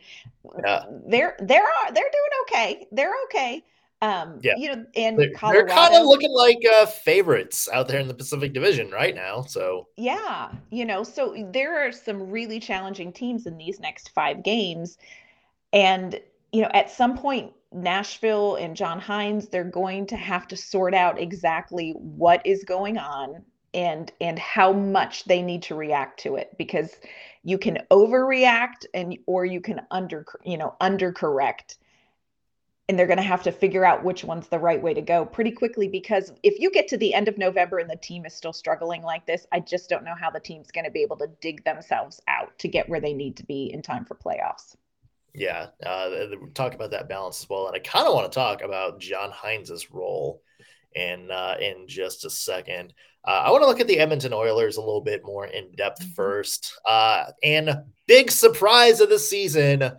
Yeah. 0.64 0.84
They're 1.08 1.36
they're 1.40 1.66
they're 1.92 2.04
doing 2.04 2.32
okay. 2.42 2.86
They're 2.92 3.14
okay. 3.24 3.64
Um, 4.02 4.40
yeah. 4.42 4.52
you 4.58 4.68
know, 4.68 4.84
and 4.94 5.18
they're, 5.18 5.32
Colorado, 5.32 5.66
they're 5.66 5.74
kind 5.74 5.94
of 5.94 6.06
looking 6.06 6.32
like 6.32 6.58
uh, 6.74 6.84
favorites 6.86 7.66
out 7.72 7.88
there 7.88 7.98
in 7.98 8.08
the 8.08 8.14
Pacific 8.14 8.52
Division 8.52 8.90
right 8.90 9.14
now. 9.14 9.42
So 9.42 9.88
yeah, 9.96 10.52
you 10.70 10.84
know, 10.84 11.02
so 11.02 11.34
there 11.52 11.86
are 11.86 11.92
some 11.92 12.30
really 12.30 12.60
challenging 12.60 13.10
teams 13.12 13.46
in 13.46 13.56
these 13.56 13.80
next 13.80 14.10
five 14.10 14.42
games, 14.42 14.98
and 15.72 16.20
you 16.52 16.62
know, 16.62 16.70
at 16.74 16.90
some 16.90 17.16
point, 17.16 17.52
Nashville 17.72 18.56
and 18.56 18.76
John 18.76 19.00
Hynes, 19.00 19.50
they're 19.50 19.64
going 19.64 20.06
to 20.08 20.16
have 20.16 20.46
to 20.48 20.56
sort 20.56 20.94
out 20.94 21.20
exactly 21.20 21.92
what 21.92 22.44
is 22.44 22.64
going 22.64 22.98
on 22.98 23.42
and 23.74 24.12
and 24.20 24.38
how 24.38 24.72
much 24.72 25.24
they 25.24 25.42
need 25.42 25.62
to 25.62 25.74
react 25.74 26.18
to 26.20 26.36
it 26.36 26.56
because 26.56 26.96
you 27.44 27.58
can 27.58 27.78
overreact 27.90 28.86
and 28.94 29.16
or 29.26 29.44
you 29.44 29.60
can 29.60 29.80
under 29.90 30.24
you 30.44 30.56
know 30.56 30.74
undercorrect 30.80 31.76
and 32.88 32.98
they're 32.98 33.06
going 33.06 33.16
to 33.16 33.22
have 33.22 33.42
to 33.42 33.50
figure 33.50 33.84
out 33.84 34.04
which 34.04 34.22
one's 34.22 34.48
the 34.48 34.58
right 34.58 34.80
way 34.80 34.94
to 34.94 35.02
go 35.02 35.24
pretty 35.24 35.50
quickly 35.50 35.88
because 35.88 36.32
if 36.42 36.60
you 36.60 36.70
get 36.70 36.86
to 36.88 36.96
the 36.96 37.14
end 37.14 37.26
of 37.26 37.36
November 37.36 37.78
and 37.78 37.90
the 37.90 37.96
team 37.96 38.24
is 38.24 38.34
still 38.34 38.52
struggling 38.52 39.02
like 39.02 39.26
this, 39.26 39.46
I 39.52 39.60
just 39.60 39.90
don't 39.90 40.04
know 40.04 40.14
how 40.18 40.30
the 40.30 40.40
team's 40.40 40.70
going 40.70 40.84
to 40.84 40.90
be 40.90 41.02
able 41.02 41.16
to 41.16 41.26
dig 41.40 41.64
themselves 41.64 42.20
out 42.28 42.56
to 42.58 42.68
get 42.68 42.88
where 42.88 43.00
they 43.00 43.12
need 43.12 43.36
to 43.38 43.44
be 43.44 43.72
in 43.72 43.82
time 43.82 44.04
for 44.04 44.14
playoffs. 44.14 44.76
Yeah, 45.34 45.66
uh, 45.84 46.08
talk 46.54 46.74
about 46.74 46.92
that 46.92 47.10
balance 47.10 47.42
as 47.42 47.48
well, 47.50 47.66
and 47.66 47.76
I 47.76 47.80
kind 47.80 48.06
of 48.06 48.14
want 48.14 48.32
to 48.32 48.34
talk 48.34 48.62
about 48.62 49.00
John 49.00 49.30
Hynes's 49.30 49.90
role 49.90 50.40
in 50.94 51.30
uh, 51.30 51.56
in 51.60 51.86
just 51.86 52.24
a 52.24 52.30
second. 52.30 52.94
Uh, 53.22 53.42
I 53.44 53.50
want 53.50 53.62
to 53.62 53.66
look 53.66 53.80
at 53.80 53.86
the 53.86 53.98
Edmonton 53.98 54.32
Oilers 54.32 54.78
a 54.78 54.80
little 54.80 55.02
bit 55.02 55.22
more 55.24 55.44
in 55.44 55.72
depth 55.72 56.00
mm-hmm. 56.00 56.12
first. 56.12 56.78
Uh, 56.86 57.26
and 57.42 57.82
big 58.06 58.30
surprise 58.30 59.00
of 59.00 59.10
the 59.10 59.18
season 59.18 59.92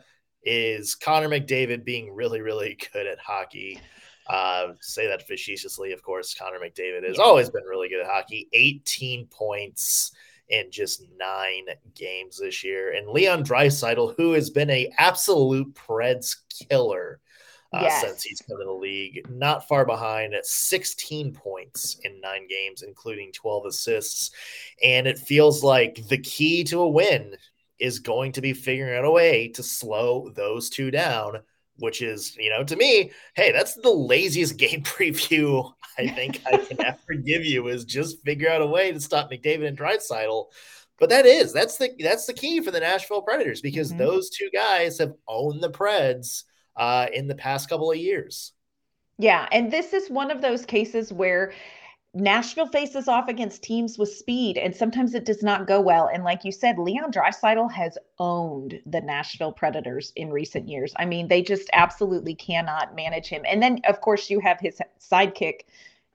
is 0.48 0.96
Connor 0.96 1.27
McDavid 1.27 1.84
being 1.84 2.16
really, 2.16 2.39
really 2.39 2.77
good 2.94 3.06
at 3.06 3.20
hockey. 3.20 3.80
Uh, 4.27 4.74
say 4.82 5.08
that 5.08 5.27
facetiously, 5.27 5.92
of 5.92 6.01
course. 6.01 6.34
Connor 6.34 6.60
McDavid 6.60 7.08
has 7.08 7.20
always 7.20 7.50
been 7.50 7.63
really 7.63 7.89
good 7.89 8.01
at 8.01 8.08
hockey. 8.08 8.48
18 8.54 9.27
points 9.27 10.13
in 10.50 10.72
just 10.72 11.04
nine 11.18 11.66
games 11.96 12.39
this 12.39 12.63
year. 12.63 12.94
And 12.94 13.10
Leon 13.10 13.44
Draisaitl, 13.44 14.16
who 14.16 14.34
has 14.34 14.50
been 14.50 14.70
a 14.70 14.92
absolute 14.98 15.74
Preds 15.75 16.38
killer 16.70 17.20
uh, 17.74 17.82
yes. 17.84 18.01
since 18.01 18.24
he's 18.24 18.42
come 18.42 18.62
in 18.62 18.68
the 18.68 18.74
league, 18.74 19.30
not 19.30 19.68
far 19.68 19.86
behind 19.86 20.34
at 20.34 20.46
16 20.46 21.34
points 21.34 21.98
in 22.04 22.22
nine 22.22 22.48
games, 22.48 22.82
including 22.82 23.32
12 23.34 23.66
assists. 23.66 24.32
And 24.82 25.08
it 25.08 25.20
feels 25.20 25.63
like 25.63 26.08
the 26.08 26.18
key 26.18 26.63
to 26.66 26.80
a 26.80 26.89
win 26.89 27.36
is 27.79 28.00
going 28.00 28.31
to 28.34 28.41
be 28.41 28.53
figuring 28.53 28.98
out 28.98 29.05
a 29.05 29.12
way 29.12 29.50
to 29.50 29.63
slow 29.63 30.29
those 30.29 30.69
two 30.69 30.91
down 30.91 31.39
which 31.79 32.01
is, 32.01 32.36
you 32.38 32.50
know, 32.50 32.63
to 32.63 32.75
me, 32.75 33.12
hey, 33.36 33.51
that's 33.51 33.75
the 33.75 33.91
laziest 33.91 34.57
game 34.57 34.81
preview 34.81 35.72
I 35.98 36.07
think 36.07 36.41
I 36.46 36.57
can 36.57 36.81
ever 36.86 37.13
give 37.13 37.46
you 37.46 37.67
is 37.67 37.86
just 37.86 38.24
figure 38.24 38.50
out 38.50 38.62
a 38.62 38.67
way 38.67 38.91
to 38.91 39.00
stop 39.00 39.31
McDavid 39.31 39.67
and 39.67 39.77
Draisaitl. 39.77 40.46
But 41.00 41.10
that 41.10 41.25
is 41.25 41.53
that's 41.53 41.77
the 41.77 41.91
that's 42.00 42.25
the 42.25 42.34
key 42.34 42.60
for 42.60 42.72
the 42.72 42.79
Nashville 42.79 43.22
Predators 43.22 43.62
because 43.62 43.89
mm-hmm. 43.89 44.00
those 44.00 44.29
two 44.31 44.50
guys 44.51 44.98
have 44.98 45.13
owned 45.27 45.62
the 45.62 45.69
Preds 45.69 46.43
uh, 46.75 47.07
in 47.13 47.27
the 47.27 47.36
past 47.36 47.69
couple 47.69 47.91
of 47.91 47.98
years. 47.98 48.53
Yeah, 49.19 49.48
and 49.51 49.72
this 49.72 49.93
is 49.93 50.10
one 50.10 50.31
of 50.31 50.41
those 50.41 50.65
cases 50.65 51.13
where 51.13 51.53
Nashville 52.14 52.68
faces 52.68 53.08
off 53.08 53.28
against 53.28 53.62
teams 53.62 53.98
with 53.98 54.10
speed, 54.10 54.58
and 54.58 54.76
sometimes 54.76 55.14
it 55.14 55.26
does 55.26 55.44
not 55.44 55.68
go 55.68 55.80
well. 55.80 56.10
And 56.12 56.24
like 56.24 56.44
you 56.44 56.52
said, 56.52 56.80
Leon 56.80 57.12
Draisaitl 57.12 57.72
has 57.72 57.98
owned 58.18 58.82
the 58.86 59.02
Nashville 59.02 59.52
Predators 59.52 60.14
in 60.16 60.32
recent 60.32 60.68
years. 60.68 60.94
I 60.98 61.06
mean, 61.06 61.28
they 61.28 61.42
just 61.42 61.70
absolutely 61.74 62.34
cannot 62.34 62.96
manage 62.96 63.28
him. 63.28 63.44
And 63.48 63.62
then, 63.62 63.82
of 63.88 64.02
course, 64.02 64.30
you 64.30 64.40
have 64.40 64.60
his 64.60 64.82
sidekick, 65.00 65.62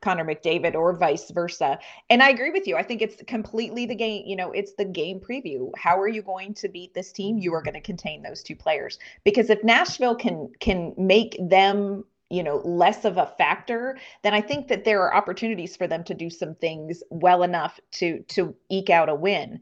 Connor 0.01 0.25
McDavid, 0.25 0.75
or 0.75 0.97
vice 0.97 1.31
versa. 1.31 1.79
And 2.11 2.23
I 2.23 2.31
agree 2.31 2.51
with 2.51 2.67
you. 2.67 2.77
I 2.77 2.83
think 2.83 3.03
it's 3.03 3.23
completely 3.27 3.87
the 3.87 3.95
game. 3.95 4.25
You 4.27 4.35
know, 4.35 4.51
it's 4.51 4.73
the 4.73 4.85
game 4.85 5.21
preview. 5.21 5.71
How 5.77 6.01
are 6.01 6.09
you 6.09 6.23
going 6.23 6.55
to 6.55 6.69
beat 6.69 6.95
this 6.95 7.13
team? 7.13 7.39
You 7.39 7.55
are 7.55 7.63
going 7.63 7.75
to 7.75 7.81
contain 7.81 8.23
those 8.23 8.43
two 8.43 8.57
players 8.57 8.99
because 9.25 9.51
if 9.51 9.63
Nashville 9.63 10.17
can 10.17 10.51
can 10.59 10.95
make 10.97 11.37
them 11.39 12.05
you 12.33 12.43
know 12.43 12.57
less 12.65 13.05
of 13.05 13.19
a 13.19 13.33
factor 13.39 13.99
then 14.23 14.33
i 14.33 14.41
think 14.41 14.69
that 14.69 14.85
there 14.85 15.03
are 15.03 15.15
opportunities 15.15 15.77
for 15.77 15.87
them 15.87 16.03
to 16.03 16.15
do 16.15 16.31
some 16.31 16.55
things 16.55 17.03
well 17.11 17.43
enough 17.43 17.79
to 17.91 18.23
to 18.29 18.55
eke 18.71 18.91
out 18.91 19.09
a 19.09 19.15
win. 19.15 19.61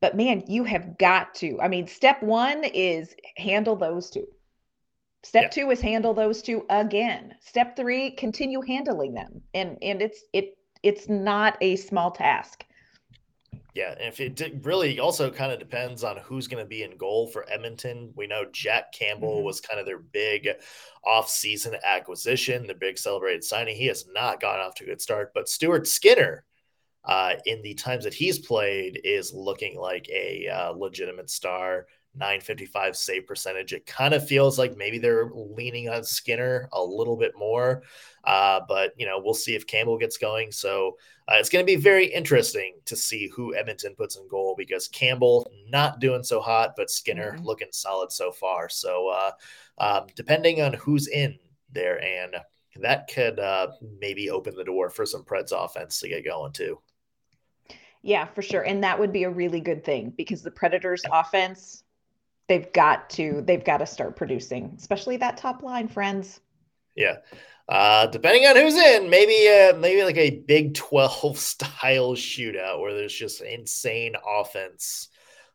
But 0.00 0.16
man 0.16 0.44
you 0.46 0.64
have 0.64 0.98
got 0.98 1.34
to 1.36 1.60
i 1.60 1.68
mean 1.68 1.86
step 1.86 2.22
one 2.22 2.64
is 2.64 3.14
handle 3.36 3.76
those 3.76 4.10
two. 4.10 4.26
Step 5.24 5.44
yeah. 5.44 5.48
two 5.48 5.70
is 5.70 5.80
handle 5.80 6.14
those 6.14 6.42
two 6.42 6.64
again. 6.68 7.34
Step 7.40 7.76
three 7.76 8.10
continue 8.10 8.60
handling 8.60 9.14
them. 9.14 9.42
And 9.54 9.78
and 9.82 10.02
it's 10.02 10.24
it 10.32 10.56
it's 10.82 11.08
not 11.08 11.56
a 11.60 11.76
small 11.76 12.10
task 12.10 12.64
yeah, 13.74 13.94
and 13.98 14.08
if 14.08 14.20
it 14.20 14.64
really 14.64 15.00
also 15.00 15.30
kind 15.30 15.50
of 15.50 15.58
depends 15.58 16.04
on 16.04 16.18
who's 16.18 16.46
going 16.46 16.62
to 16.62 16.68
be 16.68 16.82
in 16.82 16.96
goal 16.98 17.28
for 17.28 17.50
Edmonton. 17.50 18.12
We 18.14 18.26
know 18.26 18.44
Jack 18.52 18.92
Campbell 18.92 19.36
mm-hmm. 19.36 19.46
was 19.46 19.62
kind 19.62 19.80
of 19.80 19.86
their 19.86 19.98
big 19.98 20.48
off-season 21.04 21.76
acquisition, 21.82 22.66
the 22.66 22.74
big 22.74 22.98
celebrated 22.98 23.44
signing. 23.44 23.76
He 23.76 23.86
has 23.86 24.06
not 24.12 24.40
gone 24.40 24.60
off 24.60 24.74
to 24.76 24.84
a 24.84 24.88
good 24.88 25.00
start, 25.00 25.32
but 25.34 25.48
Stuart 25.48 25.86
Skinner, 25.86 26.44
uh, 27.04 27.34
in 27.46 27.62
the 27.62 27.74
times 27.74 28.04
that 28.04 28.14
he's 28.14 28.38
played, 28.38 29.00
is 29.04 29.32
looking 29.32 29.78
like 29.78 30.06
a 30.10 30.48
uh, 30.48 30.72
legitimate 30.72 31.30
star. 31.30 31.86
955 32.14 32.96
save 32.96 33.26
percentage. 33.26 33.72
It 33.72 33.86
kind 33.86 34.14
of 34.14 34.26
feels 34.26 34.58
like 34.58 34.76
maybe 34.76 34.98
they're 34.98 35.30
leaning 35.32 35.88
on 35.88 36.04
Skinner 36.04 36.68
a 36.72 36.82
little 36.82 37.16
bit 37.16 37.32
more. 37.36 37.82
Uh, 38.24 38.60
but, 38.68 38.92
you 38.96 39.06
know, 39.06 39.20
we'll 39.22 39.34
see 39.34 39.54
if 39.54 39.66
Campbell 39.66 39.98
gets 39.98 40.18
going. 40.18 40.52
So 40.52 40.96
uh, 41.28 41.36
it's 41.38 41.48
going 41.48 41.64
to 41.64 41.70
be 41.70 41.80
very 41.80 42.06
interesting 42.06 42.74
to 42.84 42.96
see 42.96 43.28
who 43.28 43.54
Edmonton 43.54 43.94
puts 43.96 44.16
in 44.16 44.28
goal 44.28 44.54
because 44.56 44.88
Campbell 44.88 45.50
not 45.68 46.00
doing 46.00 46.22
so 46.22 46.40
hot, 46.40 46.74
but 46.76 46.90
Skinner 46.90 47.32
mm-hmm. 47.32 47.44
looking 47.44 47.68
solid 47.72 48.12
so 48.12 48.30
far. 48.30 48.68
So 48.68 49.08
uh, 49.08 49.30
um, 49.78 50.06
depending 50.14 50.60
on 50.60 50.74
who's 50.74 51.08
in 51.08 51.38
there, 51.72 52.02
and 52.02 52.36
that 52.76 53.08
could 53.12 53.38
uh, 53.38 53.68
maybe 54.00 54.30
open 54.30 54.54
the 54.54 54.64
door 54.64 54.90
for 54.90 55.06
some 55.06 55.24
Preds 55.24 55.52
offense 55.52 55.98
to 56.00 56.08
get 56.08 56.24
going 56.24 56.52
too. 56.52 56.78
Yeah, 58.02 58.26
for 58.26 58.42
sure. 58.42 58.62
And 58.62 58.82
that 58.82 58.98
would 58.98 59.12
be 59.12 59.24
a 59.24 59.30
really 59.30 59.60
good 59.60 59.84
thing 59.84 60.12
because 60.16 60.42
the 60.42 60.50
Predators 60.50 61.02
offense 61.10 61.84
they've 62.52 62.72
got 62.74 63.08
to 63.08 63.42
they've 63.46 63.64
got 63.64 63.78
to 63.78 63.86
start 63.86 64.14
producing, 64.14 64.74
especially 64.76 65.16
that 65.16 65.38
top 65.38 65.62
line, 65.62 65.88
friends. 65.88 66.40
Yeah. 66.94 67.16
Uh, 67.66 68.06
depending 68.08 68.44
on 68.44 68.56
who's 68.56 68.74
in, 68.74 69.08
maybe 69.08 69.48
uh, 69.48 69.74
maybe 69.78 70.04
like 70.04 70.18
a 70.18 70.40
Big 70.40 70.74
Twelve 70.74 71.38
style 71.38 72.12
shootout 72.14 72.80
where 72.80 72.92
there's 72.92 73.14
just 73.14 73.40
insane 73.40 74.14
offense 74.28 75.08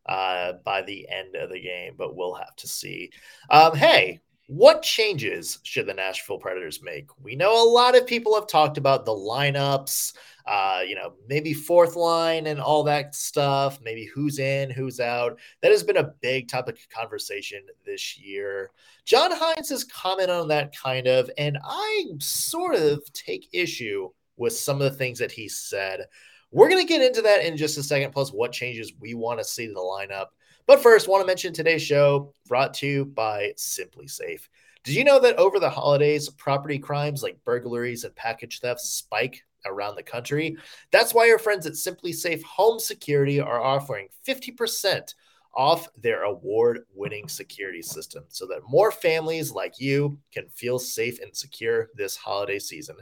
uh, 0.08 0.54
by 0.66 0.82
the 0.82 1.08
end 1.08 1.36
of 1.36 1.52
the 1.52 1.62
game, 1.62 1.94
but 1.96 2.16
we'll 2.16 2.34
have 2.34 2.56
to 2.56 2.68
see. 2.68 3.12
Um, 3.52 3.76
hey, 3.76 4.22
what 4.48 4.82
changes 4.82 5.60
should 5.62 5.86
the 5.86 5.94
Nashville 5.94 6.40
Predators 6.40 6.82
make? 6.82 7.10
We 7.22 7.36
know 7.36 7.62
a 7.62 7.70
lot 7.70 7.96
of 7.96 8.08
people 8.08 8.34
have 8.34 8.48
talked 8.48 8.80
about 8.80 9.06
the 9.06 9.12
lineups, 9.12 10.14
uh, 10.48 10.82
you 10.88 10.96
know, 10.96 11.14
maybe 11.28 11.54
fourth 11.54 11.96
line 11.96 12.48
and 12.48 12.62
all 12.62 12.84
that 12.84 13.14
stuff, 13.14 13.80
maybe 13.84 14.06
who's 14.06 14.40
in, 14.40 14.70
who's 14.70 15.00
out. 15.00 15.38
That 15.62 15.72
has 15.72 15.84
been 15.84 15.98
a 15.98 16.14
big 16.22 16.48
topic 16.48 16.76
of 16.76 16.90
conversation 16.90 17.64
this 17.86 18.18
year. 18.18 18.72
John 19.04 19.32
Hynes 19.32 19.70
has 19.70 19.84
commented 19.84 20.36
on 20.36 20.48
that 20.48 20.74
kind 20.76 21.08
of, 21.08 21.30
and 21.38 21.58
I 21.64 22.06
sort 22.20 22.76
of 22.76 23.04
take 23.12 23.50
issue 23.52 24.10
with 24.38 24.54
some 24.54 24.82
of 24.82 24.90
the 24.90 24.98
things 24.98 25.20
that 25.20 25.32
he 25.32 25.50
said. 25.50 26.06
We're 26.52 26.70
going 26.70 26.86
to 26.86 26.88
get 26.88 27.02
into 27.02 27.22
that 27.24 27.46
in 27.46 27.58
just 27.58 27.78
a 27.78 27.84
second, 27.84 28.12
plus 28.12 28.32
what 28.32 28.54
changes 28.54 28.94
we 29.00 29.16
want 29.16 29.40
to 29.40 29.46
see 29.46 29.68
to 29.68 29.74
the 29.74 29.80
lineup. 29.80 30.28
But 30.66 30.82
first, 30.82 31.10
want 31.10 31.22
to 31.22 31.28
mention 31.28 31.52
today's 31.54 31.82
show 31.82 32.34
brought 32.48 32.74
to 32.76 32.88
you 32.88 33.06
by 33.06 33.54
SimpliSafe. 33.58 34.48
Did 34.86 34.96
you 34.96 35.04
know 35.04 35.20
that 35.20 35.36
over 35.36 35.60
the 35.60 35.70
holidays, 35.70 36.30
property 36.30 36.80
crimes 36.80 37.22
like 37.22 37.44
burglaries 37.44 38.06
and 38.06 38.16
package 38.16 38.62
thefts 38.62 38.90
spike 38.90 39.44
around 39.68 39.96
the 39.96 40.04
country? 40.04 40.58
That's 40.92 41.14
why 41.14 41.30
our 41.30 41.40
friends 41.40 41.66
at 41.66 41.74
SimpliSafe 41.74 42.44
Home 42.44 42.80
Security 42.80 43.40
are 43.40 43.62
offering 43.62 44.08
50% 44.28 45.14
off 45.58 45.88
their 45.98 46.24
award 46.24 46.82
winning 46.94 47.28
security 47.28 47.82
system 47.82 48.24
so 48.28 48.46
that 48.46 48.62
more 48.70 48.92
families 48.92 49.52
like 49.52 49.80
you 49.80 50.20
can 50.32 50.48
feel 50.50 50.78
safe 50.78 51.20
and 51.20 51.36
secure 51.36 51.90
this 51.96 52.16
holiday 52.16 52.60
season. 52.60 52.96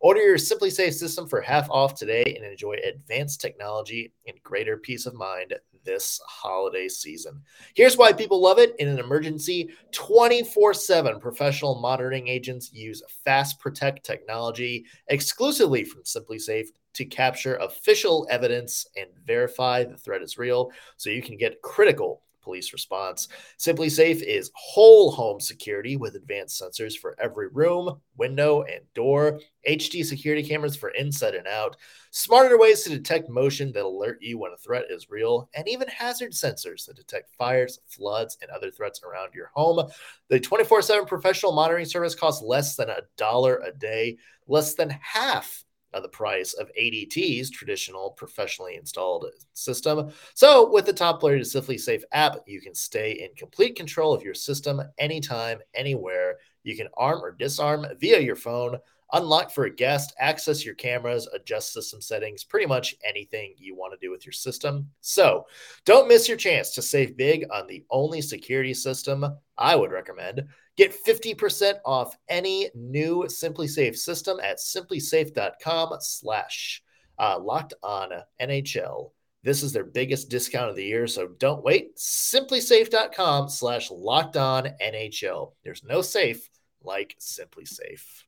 Order 0.00 0.20
your 0.20 0.36
SimpliSafe 0.36 0.94
system 0.94 1.28
for 1.28 1.40
half 1.40 1.70
off 1.70 1.94
today 1.94 2.24
and 2.36 2.44
enjoy 2.44 2.76
advanced 2.84 3.40
technology 3.40 4.12
and 4.26 4.42
greater 4.42 4.76
peace 4.76 5.06
of 5.06 5.14
mind 5.14 5.54
this 5.84 6.20
holiday 6.26 6.88
season. 6.88 7.42
Here's 7.74 7.96
why 7.96 8.12
people 8.12 8.40
love 8.40 8.58
it 8.58 8.74
in 8.78 8.88
an 8.88 8.98
emergency 8.98 9.70
24 9.92 10.74
7 10.74 11.20
professional 11.20 11.80
monitoring 11.80 12.28
agents 12.28 12.72
use 12.72 13.02
Fast 13.24 13.58
Protect 13.58 14.04
technology 14.04 14.86
exclusively 15.08 15.84
from 15.84 16.02
SimpliSafe 16.02 16.68
to 16.94 17.04
capture 17.04 17.56
official 17.56 18.26
evidence 18.30 18.86
and 18.96 19.08
verify 19.24 19.84
the 19.84 19.96
threat 19.96 20.22
is 20.22 20.38
real 20.38 20.70
so 20.96 21.10
you 21.10 21.22
can 21.22 21.36
get 21.36 21.62
critical 21.62 22.22
police 22.42 22.72
response. 22.72 23.28
SimpliSafe 23.58 24.22
is 24.22 24.50
whole 24.54 25.10
home 25.10 25.40
security 25.40 25.96
with 25.96 26.14
advanced 26.14 26.60
sensors 26.60 26.96
for 26.96 27.16
every 27.20 27.48
room, 27.48 28.00
window, 28.16 28.62
and 28.62 28.80
door, 28.94 29.40
HD 29.68 30.04
security 30.04 30.42
cameras 30.42 30.76
for 30.76 30.90
inside 30.90 31.34
and 31.34 31.46
out, 31.46 31.76
smarter 32.10 32.58
ways 32.58 32.82
to 32.82 32.90
detect 32.90 33.28
motion 33.28 33.72
that 33.72 33.84
alert 33.84 34.18
you 34.20 34.38
when 34.38 34.52
a 34.52 34.56
threat 34.56 34.84
is 34.90 35.10
real, 35.10 35.48
and 35.54 35.68
even 35.68 35.88
hazard 35.88 36.32
sensors 36.32 36.86
that 36.86 36.96
detect 36.96 37.34
fires, 37.36 37.78
floods, 37.86 38.38
and 38.42 38.50
other 38.50 38.70
threats 38.70 39.02
around 39.02 39.34
your 39.34 39.50
home. 39.54 39.88
The 40.28 40.40
24 40.40 40.82
7 40.82 41.06
professional 41.06 41.52
monitoring 41.52 41.86
service 41.86 42.14
costs 42.14 42.42
less 42.42 42.76
than 42.76 42.90
a 42.90 43.02
dollar 43.16 43.62
a 43.64 43.72
day, 43.72 44.18
less 44.46 44.74
than 44.74 44.90
half 44.90 45.64
the 45.92 46.08
price 46.08 46.52
of 46.54 46.70
ADT's 46.78 47.50
traditional 47.50 48.10
professionally 48.10 48.76
installed 48.76 49.26
system. 49.52 50.10
So, 50.34 50.70
with 50.70 50.86
the 50.86 50.92
Top 50.92 51.20
Player 51.20 51.38
to 51.38 51.44
SimpliSafe 51.44 52.02
app, 52.12 52.36
you 52.46 52.60
can 52.60 52.74
stay 52.74 53.12
in 53.12 53.34
complete 53.36 53.76
control 53.76 54.12
of 54.12 54.22
your 54.22 54.34
system 54.34 54.80
anytime, 54.98 55.58
anywhere. 55.74 56.38
You 56.62 56.76
can 56.76 56.88
arm 56.94 57.20
or 57.24 57.32
disarm 57.32 57.86
via 57.98 58.20
your 58.20 58.36
phone, 58.36 58.78
unlock 59.12 59.50
for 59.50 59.64
a 59.64 59.74
guest, 59.74 60.14
access 60.18 60.64
your 60.64 60.74
cameras, 60.74 61.28
adjust 61.32 61.72
system 61.72 62.00
settings, 62.00 62.44
pretty 62.44 62.66
much 62.66 62.94
anything 63.06 63.54
you 63.56 63.74
want 63.74 63.92
to 63.92 64.06
do 64.06 64.10
with 64.10 64.24
your 64.24 64.32
system. 64.32 64.88
So, 65.00 65.46
don't 65.84 66.08
miss 66.08 66.28
your 66.28 66.36
chance 66.36 66.70
to 66.74 66.82
save 66.82 67.16
big 67.16 67.46
on 67.50 67.66
the 67.66 67.84
only 67.90 68.22
security 68.22 68.74
system 68.74 69.26
I 69.58 69.76
would 69.76 69.90
recommend. 69.90 70.44
Get 70.80 70.96
50% 71.06 71.74
off 71.84 72.16
any 72.26 72.70
new 72.74 73.24
SimpliSafe 73.24 73.98
system 73.98 74.40
at 74.42 74.56
simplisafe.com 74.56 75.96
slash 76.00 76.82
uh, 77.18 77.38
locked 77.38 77.74
on 77.82 78.08
NHL. 78.40 79.10
This 79.42 79.62
is 79.62 79.74
their 79.74 79.84
biggest 79.84 80.30
discount 80.30 80.70
of 80.70 80.76
the 80.76 80.84
year, 80.86 81.06
so 81.06 81.28
don't 81.38 81.62
wait. 81.62 81.98
Simplisafe.com 81.98 83.50
slash 83.50 83.90
locked 83.90 84.38
on 84.38 84.70
NHL. 84.82 85.52
There's 85.64 85.84
no 85.84 86.00
safe 86.00 86.48
like 86.82 87.14
SimpliSafe. 87.20 88.24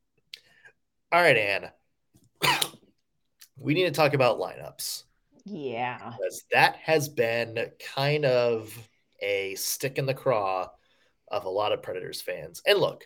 All 1.11 1.23
right, 1.23 1.39
Anne. 1.39 1.71
we 3.59 3.73
need 3.73 3.85
to 3.85 3.93
talk 3.93 4.13
about 4.13 4.39
lineups. 4.39 5.05
Yeah. 5.47 6.13
Because 6.19 6.45
that 6.53 6.77
has 6.77 7.09
been 7.09 7.71
kind 7.95 8.27
of 8.27 8.77
a 9.23 9.55
stick 9.55 9.97
in 9.97 10.05
the 10.05 10.13
craw 10.13 10.69
of 11.33 11.45
a 11.45 11.51
lot 11.51 11.73
of 11.73 11.83
Predators 11.83 12.21
fans. 12.21 12.62
And 12.67 12.79
look, 12.79 13.05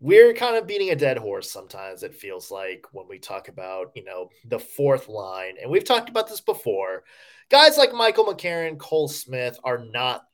we're 0.00 0.34
kind 0.34 0.56
of 0.56 0.66
beating 0.66 0.90
a 0.90 0.96
dead 0.96 1.16
horse 1.16 1.50
sometimes 1.50 2.02
it 2.02 2.14
feels 2.14 2.50
like 2.50 2.84
when 2.92 3.06
we 3.08 3.18
talk 3.18 3.48
about 3.48 3.90
you 3.94 4.04
know 4.04 4.28
the 4.46 4.58
fourth 4.58 5.08
line 5.08 5.54
and 5.60 5.70
we've 5.70 5.84
talked 5.84 6.08
about 6.08 6.28
this 6.28 6.40
before 6.40 7.04
guys 7.48 7.78
like 7.78 7.94
michael 7.94 8.24
mccarron 8.24 8.78
cole 8.78 9.08
smith 9.08 9.58
are 9.64 9.86
not 9.92 10.24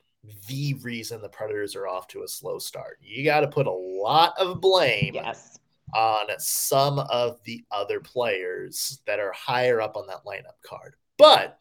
the 0.48 0.74
reason 0.82 1.20
the 1.20 1.28
predators 1.28 1.76
are 1.76 1.86
off 1.86 2.08
to 2.08 2.22
a 2.22 2.28
slow 2.28 2.58
start 2.58 2.98
you 3.00 3.24
got 3.24 3.40
to 3.40 3.48
put 3.48 3.66
a 3.66 3.70
lot 3.70 4.34
of 4.38 4.60
blame 4.60 5.14
yes. 5.14 5.58
on 5.94 6.26
some 6.38 6.98
of 6.98 7.38
the 7.44 7.64
other 7.70 8.00
players 8.00 9.00
that 9.06 9.20
are 9.20 9.32
higher 9.32 9.80
up 9.80 9.96
on 9.96 10.06
that 10.06 10.24
lineup 10.26 10.58
card 10.66 10.94
but 11.16 11.58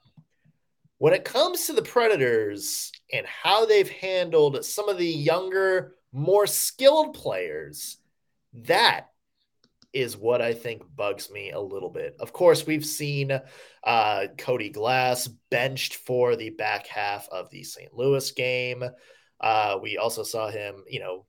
when 0.98 1.14
it 1.14 1.24
comes 1.24 1.68
to 1.68 1.74
the 1.74 1.82
predators 1.82 2.92
and 3.12 3.26
how 3.26 3.66
they've 3.66 3.90
handled 3.90 4.64
some 4.64 4.90
of 4.90 4.98
the 4.98 5.06
younger 5.06 5.96
more 6.12 6.48
skilled 6.48 7.14
players, 7.14 7.98
that 8.54 9.08
is 9.94 10.16
what 10.16 10.42
I 10.42 10.54
think 10.54 10.84
bugs 10.96 11.32
me 11.32 11.52
a 11.52 11.60
little 11.60 11.90
bit. 11.90 12.16
Of 12.20 12.32
course, 12.32 12.66
we've 12.66 12.86
seen 12.86 13.40
uh, 13.84 14.28
Cody 14.38 14.70
Glass 14.70 15.28
benched 15.50 15.96
for 15.96 16.36
the 16.36 16.52
back 16.52 16.88
half 16.88 17.28
of 17.30 17.50
the 17.50 17.64
St. 17.64 17.94
Louis 17.94 18.32
game. 18.32 18.84
Uh, 19.40 19.80
we 19.82 19.98
also 19.98 20.24
saw 20.24 20.50
him, 20.50 20.84
you 20.88 21.00
know, 21.00 21.26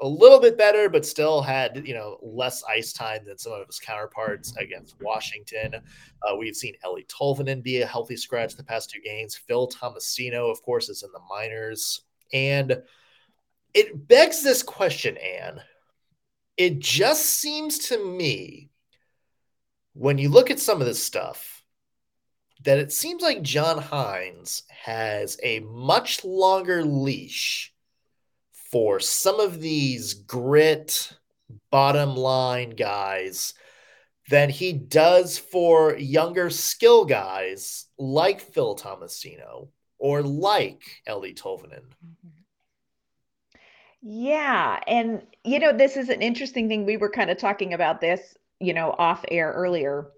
a 0.00 0.06
little 0.06 0.40
bit 0.40 0.58
better, 0.58 0.88
but 0.88 1.06
still 1.06 1.40
had, 1.40 1.86
you 1.86 1.94
know, 1.94 2.18
less 2.22 2.62
ice 2.64 2.92
time 2.92 3.24
than 3.24 3.38
some 3.38 3.52
of 3.52 3.66
his 3.66 3.80
counterparts 3.80 4.54
against 4.56 5.00
Washington. 5.00 5.74
Uh, 5.74 6.36
we've 6.36 6.56
seen 6.56 6.74
Eeli 6.84 7.06
Tolvanen 7.06 7.62
be 7.62 7.80
a 7.80 7.86
healthy 7.86 8.16
scratch 8.16 8.56
the 8.56 8.64
past 8.64 8.90
two 8.90 9.00
games. 9.00 9.36
Phil 9.36 9.68
Tomasino, 9.68 10.50
of 10.50 10.62
course, 10.62 10.88
is 10.88 11.02
in 11.02 11.10
the 11.12 11.20
minors. 11.30 12.02
And 12.32 12.82
it 13.72 14.08
begs 14.08 14.42
this 14.42 14.62
question, 14.62 15.16
Anne. 15.16 15.60
It 16.56 16.78
just 16.78 17.26
seems 17.26 17.78
to 17.88 18.04
me, 18.04 18.70
when 19.94 20.18
you 20.18 20.28
look 20.28 20.50
at 20.50 20.60
some 20.60 20.80
of 20.80 20.86
this 20.86 21.02
stuff, 21.02 21.62
that 22.64 22.78
it 22.78 22.92
seems 22.92 23.22
like 23.22 23.42
John 23.42 23.78
Hynes 23.78 24.62
has 24.68 25.38
a 25.42 25.60
much 25.60 26.24
longer 26.24 26.82
leash 26.82 27.72
for 28.76 29.00
some 29.00 29.40
of 29.40 29.62
these 29.62 30.12
grit 30.12 31.10
bottom 31.70 32.14
line 32.14 32.68
guys 32.68 33.54
than 34.28 34.50
he 34.50 34.70
does 34.70 35.38
for 35.38 35.96
younger 35.96 36.50
skill 36.50 37.06
guys 37.06 37.86
like 37.96 38.38
Phil 38.38 38.76
Tomasino 38.76 39.68
or 39.96 40.20
like 40.20 40.82
Eeli 41.08 41.34
Tolvanen. 41.34 41.84
Yeah. 44.02 44.78
And, 44.86 45.22
you 45.42 45.58
know, 45.58 45.72
this 45.72 45.96
is 45.96 46.10
an 46.10 46.20
interesting 46.20 46.68
thing. 46.68 46.84
We 46.84 46.98
were 46.98 47.08
kind 47.08 47.30
of 47.30 47.38
talking 47.38 47.72
about 47.72 48.02
this, 48.02 48.36
you 48.60 48.74
know, 48.74 48.94
off 48.98 49.24
air 49.30 49.52
earlier. 49.56 50.08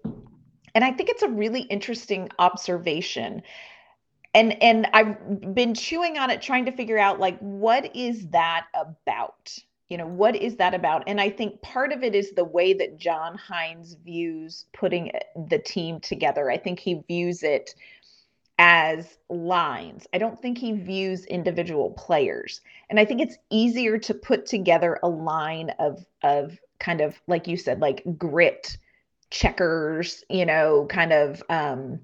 And 0.75 0.83
I 0.83 0.91
think 0.91 1.07
it's 1.07 1.23
a 1.23 1.29
really 1.29 1.61
interesting 1.61 2.27
observation. 2.39 3.41
And 4.33 4.61
and 4.61 4.87
I've 4.93 5.53
been 5.55 5.73
chewing 5.73 6.17
on 6.17 6.29
it 6.29 6.41
trying 6.41 6.65
to 6.65 6.71
figure 6.71 6.99
out 6.99 7.19
like 7.19 7.39
what 7.39 7.95
is 7.95 8.27
that 8.29 8.67
about? 8.73 9.57
You 9.89 9.97
know, 9.97 10.07
what 10.07 10.35
is 10.35 10.57
that 10.57 10.75
about? 10.75 11.03
And 11.07 11.19
I 11.19 11.31
think 11.31 11.61
part 11.63 11.91
of 11.91 12.03
it 12.03 12.13
is 12.13 12.33
the 12.33 12.43
way 12.43 12.73
that 12.73 12.99
John 12.99 13.37
Hynes 13.37 13.95
views 14.03 14.65
putting 14.71 15.11
the 15.47 15.57
team 15.57 15.99
together. 15.99 16.51
I 16.51 16.57
think 16.57 16.79
he 16.79 17.01
views 17.07 17.41
it 17.41 17.73
as 18.59 19.17
lines. 19.29 20.05
I 20.13 20.17
don't 20.17 20.39
think 20.39 20.57
he 20.57 20.73
views 20.73 21.25
individual 21.25 21.91
players. 21.91 22.61
And 22.89 22.99
I 22.99 23.05
think 23.05 23.21
it's 23.21 23.37
easier 23.49 23.97
to 23.99 24.13
put 24.13 24.45
together 24.45 24.99
a 25.01 25.09
line 25.09 25.71
of 25.79 26.05
of 26.21 26.59
kind 26.79 27.01
of 27.01 27.19
like 27.27 27.47
you 27.47 27.57
said 27.57 27.79
like 27.79 28.03
grit 28.17 28.77
checkers, 29.31 30.23
you 30.29 30.45
know, 30.45 30.85
kind 30.89 31.13
of 31.13 31.41
um 31.49 32.01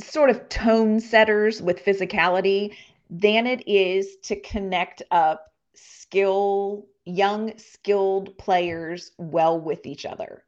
sort 0.00 0.30
of 0.30 0.48
tone 0.48 1.00
setters 1.00 1.62
with 1.62 1.84
physicality 1.84 2.74
than 3.08 3.46
it 3.46 3.66
is 3.68 4.16
to 4.22 4.40
connect 4.40 5.02
up 5.10 5.52
skill 5.74 6.86
young 7.04 7.56
skilled 7.56 8.36
players 8.36 9.12
well 9.16 9.60
with 9.60 9.86
each 9.86 10.04
other. 10.04 10.42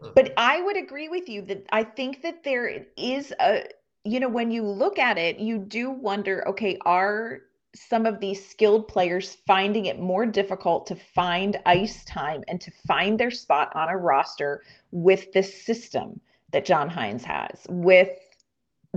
Mm-hmm. 0.00 0.12
But 0.14 0.34
I 0.36 0.60
would 0.60 0.76
agree 0.76 1.08
with 1.08 1.28
you 1.28 1.42
that 1.42 1.66
I 1.72 1.84
think 1.84 2.22
that 2.22 2.44
there 2.44 2.86
is 2.96 3.32
a 3.40 3.64
you 4.04 4.20
know, 4.20 4.28
when 4.28 4.52
you 4.52 4.62
look 4.62 5.00
at 5.00 5.18
it, 5.18 5.40
you 5.40 5.58
do 5.58 5.90
wonder 5.90 6.46
okay, 6.48 6.78
are 6.84 7.40
some 7.74 8.06
of 8.06 8.20
these 8.20 8.46
skilled 8.46 8.88
players 8.88 9.36
finding 9.46 9.86
it 9.86 9.98
more 9.98 10.24
difficult 10.24 10.86
to 10.86 10.94
find 10.94 11.58
ice 11.66 12.04
time 12.04 12.42
and 12.48 12.60
to 12.60 12.70
find 12.86 13.18
their 13.18 13.30
spot 13.30 13.74
on 13.74 13.88
a 13.88 13.96
roster 13.96 14.62
with 14.92 15.32
this 15.32 15.62
system 15.62 16.20
that 16.52 16.64
John 16.64 16.88
Hynes 16.88 17.24
has, 17.24 17.66
with 17.68 18.08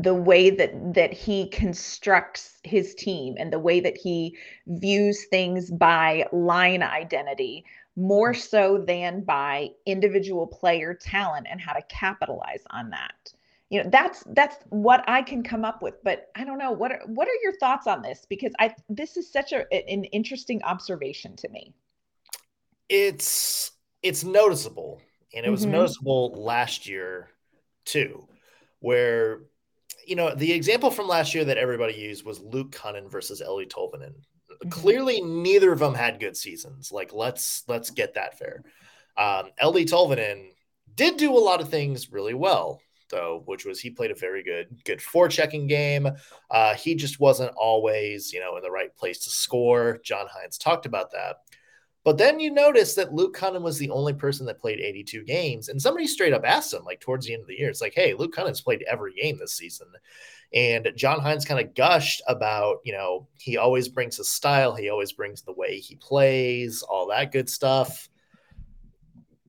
the 0.03 0.13
way 0.13 0.49
that 0.49 0.93
that 0.93 1.13
he 1.13 1.47
constructs 1.49 2.59
his 2.63 2.95
team 2.95 3.35
and 3.38 3.51
the 3.51 3.59
way 3.59 3.79
that 3.79 3.97
he 3.97 4.38
views 4.67 5.25
things 5.25 5.71
by 5.71 6.25
line 6.31 6.83
identity 6.83 7.65
more 7.95 8.33
so 8.33 8.77
than 8.77 9.21
by 9.21 9.69
individual 9.85 10.47
player 10.47 10.93
talent 10.93 11.47
and 11.49 11.59
how 11.59 11.73
to 11.73 11.81
capitalize 11.89 12.63
on 12.69 12.89
that. 12.91 13.33
You 13.69 13.83
know 13.83 13.89
that's 13.91 14.23
that's 14.29 14.55
what 14.69 15.03
i 15.07 15.21
can 15.21 15.43
come 15.43 15.63
up 15.63 15.83
with 15.83 16.03
but 16.03 16.31
i 16.35 16.43
don't 16.43 16.57
know. 16.57 16.71
What 16.71 16.91
are 16.91 17.01
what 17.05 17.27
are 17.27 17.39
your 17.43 17.55
thoughts 17.57 17.85
on 17.85 18.01
this? 18.01 18.25
Because 18.27 18.53
i 18.59 18.73
this 18.89 19.17
is 19.17 19.31
such 19.31 19.51
a 19.51 19.71
an 19.71 20.05
interesting 20.05 20.63
observation 20.63 21.35
to 21.38 21.49
me. 21.49 21.73
It's 22.88 23.71
it's 24.01 24.23
noticeable 24.23 25.01
and 25.35 25.45
it 25.45 25.49
was 25.49 25.62
mm-hmm. 25.62 25.71
noticeable 25.71 26.33
last 26.35 26.88
year 26.88 27.29
too 27.85 28.27
where 28.79 29.41
you 30.10 30.15
know 30.15 30.34
the 30.34 30.52
example 30.52 30.91
from 30.91 31.08
last 31.08 31.34
year 31.34 31.45
that 31.45 31.58
everybody 31.58 31.93
used 31.93 32.26
was 32.26 32.39
luke 32.39 32.72
kunin 32.72 33.10
versus 33.10 33.41
eeli 33.45 33.67
tolvanen 33.67 34.13
mm-hmm. 34.13 34.69
clearly 34.69 35.22
neither 35.22 35.72
of 35.72 35.80
them 35.80 35.93
had 35.93 36.19
good 36.19 36.36
seasons 36.36 36.91
like 36.91 37.13
let's 37.13 37.63
let's 37.67 37.89
get 37.89 38.15
that 38.15 38.38
fair 38.38 38.63
um 39.17 39.50
eeli 39.62 39.86
tolvanen 39.86 40.50
did 40.95 41.17
do 41.17 41.32
a 41.32 41.39
lot 41.39 41.62
of 41.62 41.69
things 41.69 42.12
really 42.12 42.34
well 42.34 42.82
though, 43.10 43.41
which 43.45 43.65
was 43.65 43.80
he 43.80 43.89
played 43.89 44.12
a 44.12 44.15
very 44.15 44.43
good, 44.43 44.67
good 44.86 45.00
forechecking 45.00 45.67
game. 45.67 46.08
Uh, 46.50 46.76
he 46.76 46.95
just 46.95 47.19
wasn't 47.19 47.52
always, 47.58 48.32
you 48.32 48.39
know, 48.39 48.56
in 48.56 48.63
the 48.63 48.72
right 48.72 48.95
place 48.95 49.24
to 49.24 49.30
score. 49.30 49.98
John 50.04 50.28
Hynes 50.28 50.58
talked 50.60 50.86
about 50.86 51.12
that. 51.12 51.38
But 52.05 52.17
then 52.17 52.39
you 52.39 52.49
notice 52.51 52.95
that 52.95 53.13
Luke 53.13 53.35
Kunin 53.35 53.62
was 53.62 53.77
the 53.77 53.89
only 53.89 54.13
person 54.13 54.45
that 54.45 54.62
played 54.62 54.79
82 54.79 55.23
games. 55.25 55.67
And 55.69 55.81
somebody 55.81 56.07
straight 56.07 56.33
up 56.33 56.43
asked 56.45 56.73
him, 56.73 56.83
like 56.85 57.01
towards 57.01 57.25
the 57.25 57.33
end 57.33 57.41
of 57.41 57.47
the 57.47 57.57
year, 57.57 57.69
it's 57.69 57.81
like, 57.81 57.93
hey, 57.93 58.13
Luke 58.13 58.33
Kunin's 58.33 58.62
played 58.62 58.83
every 58.83 59.13
game 59.13 59.38
this 59.38 59.55
season. 59.55 59.88
And 60.53 60.91
John 60.95 61.19
Hynes 61.19 61.45
kind 61.45 61.59
of 61.59 61.75
gushed 61.75 62.21
about, 62.27 62.77
you 62.83 62.93
know, 62.93 63.27
he 63.38 63.57
always 63.57 63.88
brings 63.88 64.17
his 64.17 64.29
style, 64.29 64.75
he 64.75 64.89
always 64.89 65.12
brings 65.12 65.41
the 65.41 65.53
way 65.53 65.79
he 65.79 65.95
plays, 65.95 66.81
all 66.81 67.07
that 67.09 67.31
good 67.31 67.49
stuff. 67.49 68.09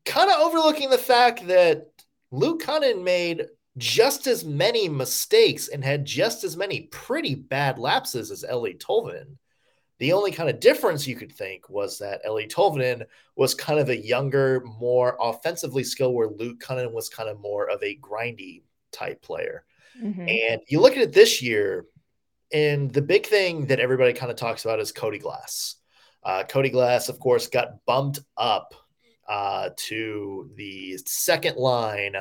Kind 0.04 0.30
of 0.30 0.40
overlooking 0.40 0.90
the 0.90 0.98
fact 0.98 1.46
that 1.46 1.86
Luke 2.30 2.62
Kunin 2.62 3.02
made 3.02 3.46
just 3.78 4.26
as 4.26 4.44
many 4.44 4.88
mistakes 4.88 5.68
and 5.68 5.84
had 5.84 6.04
just 6.04 6.44
as 6.44 6.56
many 6.56 6.82
pretty 6.92 7.34
bad 7.34 7.78
lapses 7.78 8.30
as 8.30 8.44
Eeli 8.44 8.78
Tolvanen. 8.78 9.36
The 10.00 10.12
only 10.12 10.32
kind 10.32 10.50
of 10.50 10.60
difference 10.60 11.06
you 11.06 11.14
could 11.14 11.30
think 11.30 11.68
was 11.68 11.98
that 11.98 12.24
Eeli 12.24 12.50
Tolvanen 12.50 13.04
was 13.36 13.54
kind 13.54 13.78
of 13.78 13.90
a 13.90 13.96
younger, 13.96 14.64
more 14.80 15.16
offensively 15.20 15.84
skilled, 15.84 16.14
where 16.14 16.28
Luke 16.28 16.58
Kunin 16.58 16.92
was 16.92 17.08
kind 17.08 17.28
of 17.28 17.38
more 17.38 17.70
of 17.70 17.82
a 17.82 17.98
grindy 17.98 18.62
type 18.92 19.22
player. 19.22 19.64
Mm-hmm. 20.02 20.28
And 20.28 20.62
you 20.66 20.80
look 20.80 20.94
at 20.94 21.02
it 21.02 21.12
this 21.12 21.42
year, 21.42 21.84
and 22.52 22.90
the 22.90 23.02
big 23.02 23.26
thing 23.26 23.66
that 23.66 23.78
everybody 23.78 24.12
kind 24.12 24.30
of 24.30 24.36
talks 24.36 24.64
about 24.64 24.80
is 24.80 24.90
Cody 24.90 25.18
Glass. 25.18 25.76
Uh, 26.24 26.44
Cody 26.44 26.70
Glass, 26.70 27.08
of 27.08 27.20
course, 27.20 27.46
got 27.46 27.84
bumped 27.86 28.20
up 28.36 28.74
uh, 29.28 29.70
to 29.76 30.50
the 30.56 30.98
second 31.04 31.56
line 31.56 32.16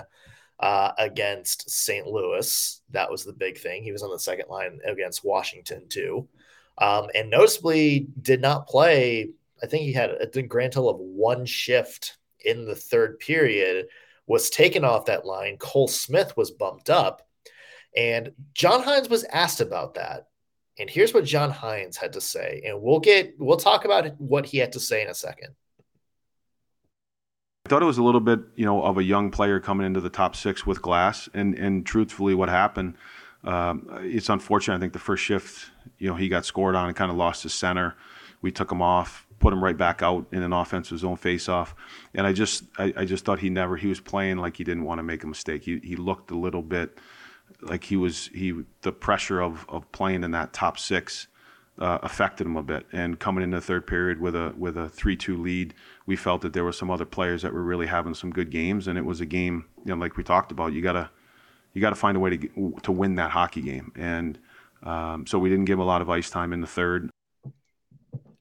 uh, 0.59 0.91
against 0.97 1.69
St. 1.69 2.05
Louis. 2.05 2.81
That 2.91 3.09
was 3.09 3.23
the 3.23 3.33
big 3.33 3.57
thing. 3.57 3.83
He 3.83 3.91
was 3.91 4.03
on 4.03 4.11
the 4.11 4.19
second 4.19 4.49
line 4.49 4.79
against 4.85 5.23
Washington 5.23 5.87
too, 5.87 6.27
um, 6.79 7.07
and 7.13 7.29
noticeably 7.29 8.07
did 8.21 8.41
not 8.41 8.67
play. 8.67 9.29
I 9.61 9.67
think 9.67 9.83
he 9.83 9.93
had 9.93 10.11
a 10.11 10.41
grand 10.43 10.73
total 10.73 10.89
of 10.89 10.97
one 10.99 11.45
shift 11.45 12.17
in 12.43 12.65
the 12.65 12.75
third 12.75 13.19
period. 13.19 13.87
Was 14.27 14.51
taken 14.51 14.83
off 14.83 15.05
that 15.05 15.25
line. 15.25 15.57
Cole 15.57 15.87
Smith 15.87 16.37
was 16.37 16.51
bumped 16.51 16.91
up, 16.91 17.27
and 17.97 18.31
John 18.53 18.83
Hynes 18.83 19.09
was 19.09 19.23
asked 19.23 19.59
about 19.59 19.95
that. 19.95 20.27
And 20.77 20.87
here's 20.87 21.15
what 21.15 21.25
John 21.25 21.51
Hynes 21.51 21.95
had 21.97 22.13
to 22.13 22.21
say, 22.21 22.61
and 22.63 22.79
we'll 22.79 22.99
get 22.99 23.33
we'll 23.39 23.57
talk 23.57 23.85
about 23.85 24.19
what 24.21 24.45
he 24.45 24.59
had 24.59 24.73
to 24.73 24.79
say 24.79 25.01
in 25.01 25.09
a 25.09 25.15
second 25.15 25.55
I 27.69 27.69
thought 27.69 27.83
it 27.83 27.85
was 27.85 27.99
a 27.99 28.03
little 28.03 28.19
bit, 28.19 28.39
you 28.55 28.65
know, 28.65 28.81
of 28.81 28.97
a 28.97 29.03
young 29.03 29.29
player 29.29 29.59
coming 29.59 29.85
into 29.85 30.01
the 30.01 30.09
top 30.09 30.35
six 30.35 30.65
with 30.65 30.81
Glass, 30.81 31.29
and 31.35 31.53
and 31.53 31.85
truthfully, 31.85 32.33
what 32.33 32.49
happened, 32.49 32.95
um, 33.43 33.87
it's 34.01 34.29
unfortunate. 34.29 34.75
I 34.75 34.79
think 34.79 34.93
the 34.93 34.99
first 34.99 35.23
shift, 35.23 35.71
you 35.97 36.09
know, 36.09 36.15
he 36.15 36.29
got 36.29 36.45
scored 36.45 36.75
on 36.75 36.87
and 36.87 36.95
kind 36.95 37.11
of 37.11 37.17
lost 37.17 37.43
his 37.43 37.53
center. 37.53 37.95
We 38.41 38.51
took 38.51 38.71
him 38.71 38.81
off, 38.81 39.25
put 39.39 39.53
him 39.53 39.63
right 39.63 39.77
back 39.77 40.01
out 40.01 40.27
in 40.31 40.43
an 40.43 40.53
offensive 40.53 40.99
zone 40.99 41.17
faceoff, 41.17 41.73
and 42.13 42.25
I 42.25 42.33
just 42.33 42.63
I, 42.77 42.93
I 42.97 43.05
just 43.05 43.25
thought 43.25 43.39
he 43.39 43.49
never 43.49 43.77
he 43.77 43.87
was 43.87 43.99
playing 43.99 44.37
like 44.37 44.57
he 44.57 44.63
didn't 44.63 44.83
want 44.83 44.99
to 44.99 45.03
make 45.03 45.23
a 45.23 45.27
mistake. 45.27 45.63
He 45.63 45.79
he 45.83 45.95
looked 45.95 46.31
a 46.31 46.37
little 46.37 46.61
bit 46.61 46.97
like 47.61 47.83
he 47.85 47.95
was 47.95 48.29
he 48.33 48.63
the 48.81 48.91
pressure 48.91 49.41
of 49.41 49.65
of 49.69 49.89
playing 49.91 50.23
in 50.23 50.31
that 50.31 50.53
top 50.53 50.77
six 50.77 51.27
uh, 51.79 51.99
affected 52.03 52.45
him 52.45 52.57
a 52.57 52.63
bit. 52.63 52.85
And 52.91 53.19
coming 53.19 53.43
into 53.43 53.57
the 53.57 53.61
third 53.61 53.87
period 53.87 54.19
with 54.19 54.35
a 54.35 54.53
with 54.57 54.77
a 54.77 54.89
three 54.89 55.15
two 55.15 55.37
lead, 55.37 55.73
we 56.05 56.15
felt 56.15 56.41
that 56.41 56.53
there 56.53 56.63
were 56.63 56.73
some 56.73 56.91
other 56.91 57.05
players 57.05 57.41
that 57.41 57.53
were 57.53 57.63
really 57.63 57.87
having 57.87 58.13
some 58.13 58.31
good 58.31 58.51
games, 58.51 58.87
and 58.87 58.97
it 58.97 59.05
was 59.05 59.21
a 59.21 59.25
game 59.25 59.65
you 59.85 59.95
know 59.95 59.99
like 59.99 60.17
we 60.17 60.23
talked 60.23 60.51
about. 60.51 60.73
You 60.73 60.81
gotta 60.81 61.09
you 61.73 61.81
got 61.81 61.89
to 61.89 61.95
find 61.95 62.17
a 62.17 62.19
way 62.19 62.37
to 62.37 62.73
to 62.83 62.91
win 62.91 63.15
that 63.15 63.31
hockey 63.31 63.61
game, 63.61 63.91
and 63.95 64.39
um, 64.83 65.25
so 65.27 65.39
we 65.39 65.49
didn't 65.49 65.65
give 65.65 65.79
a 65.79 65.83
lot 65.83 66.01
of 66.01 66.09
ice 66.09 66.29
time 66.29 66.53
in 66.53 66.61
the 66.61 66.67
third. 66.67 67.09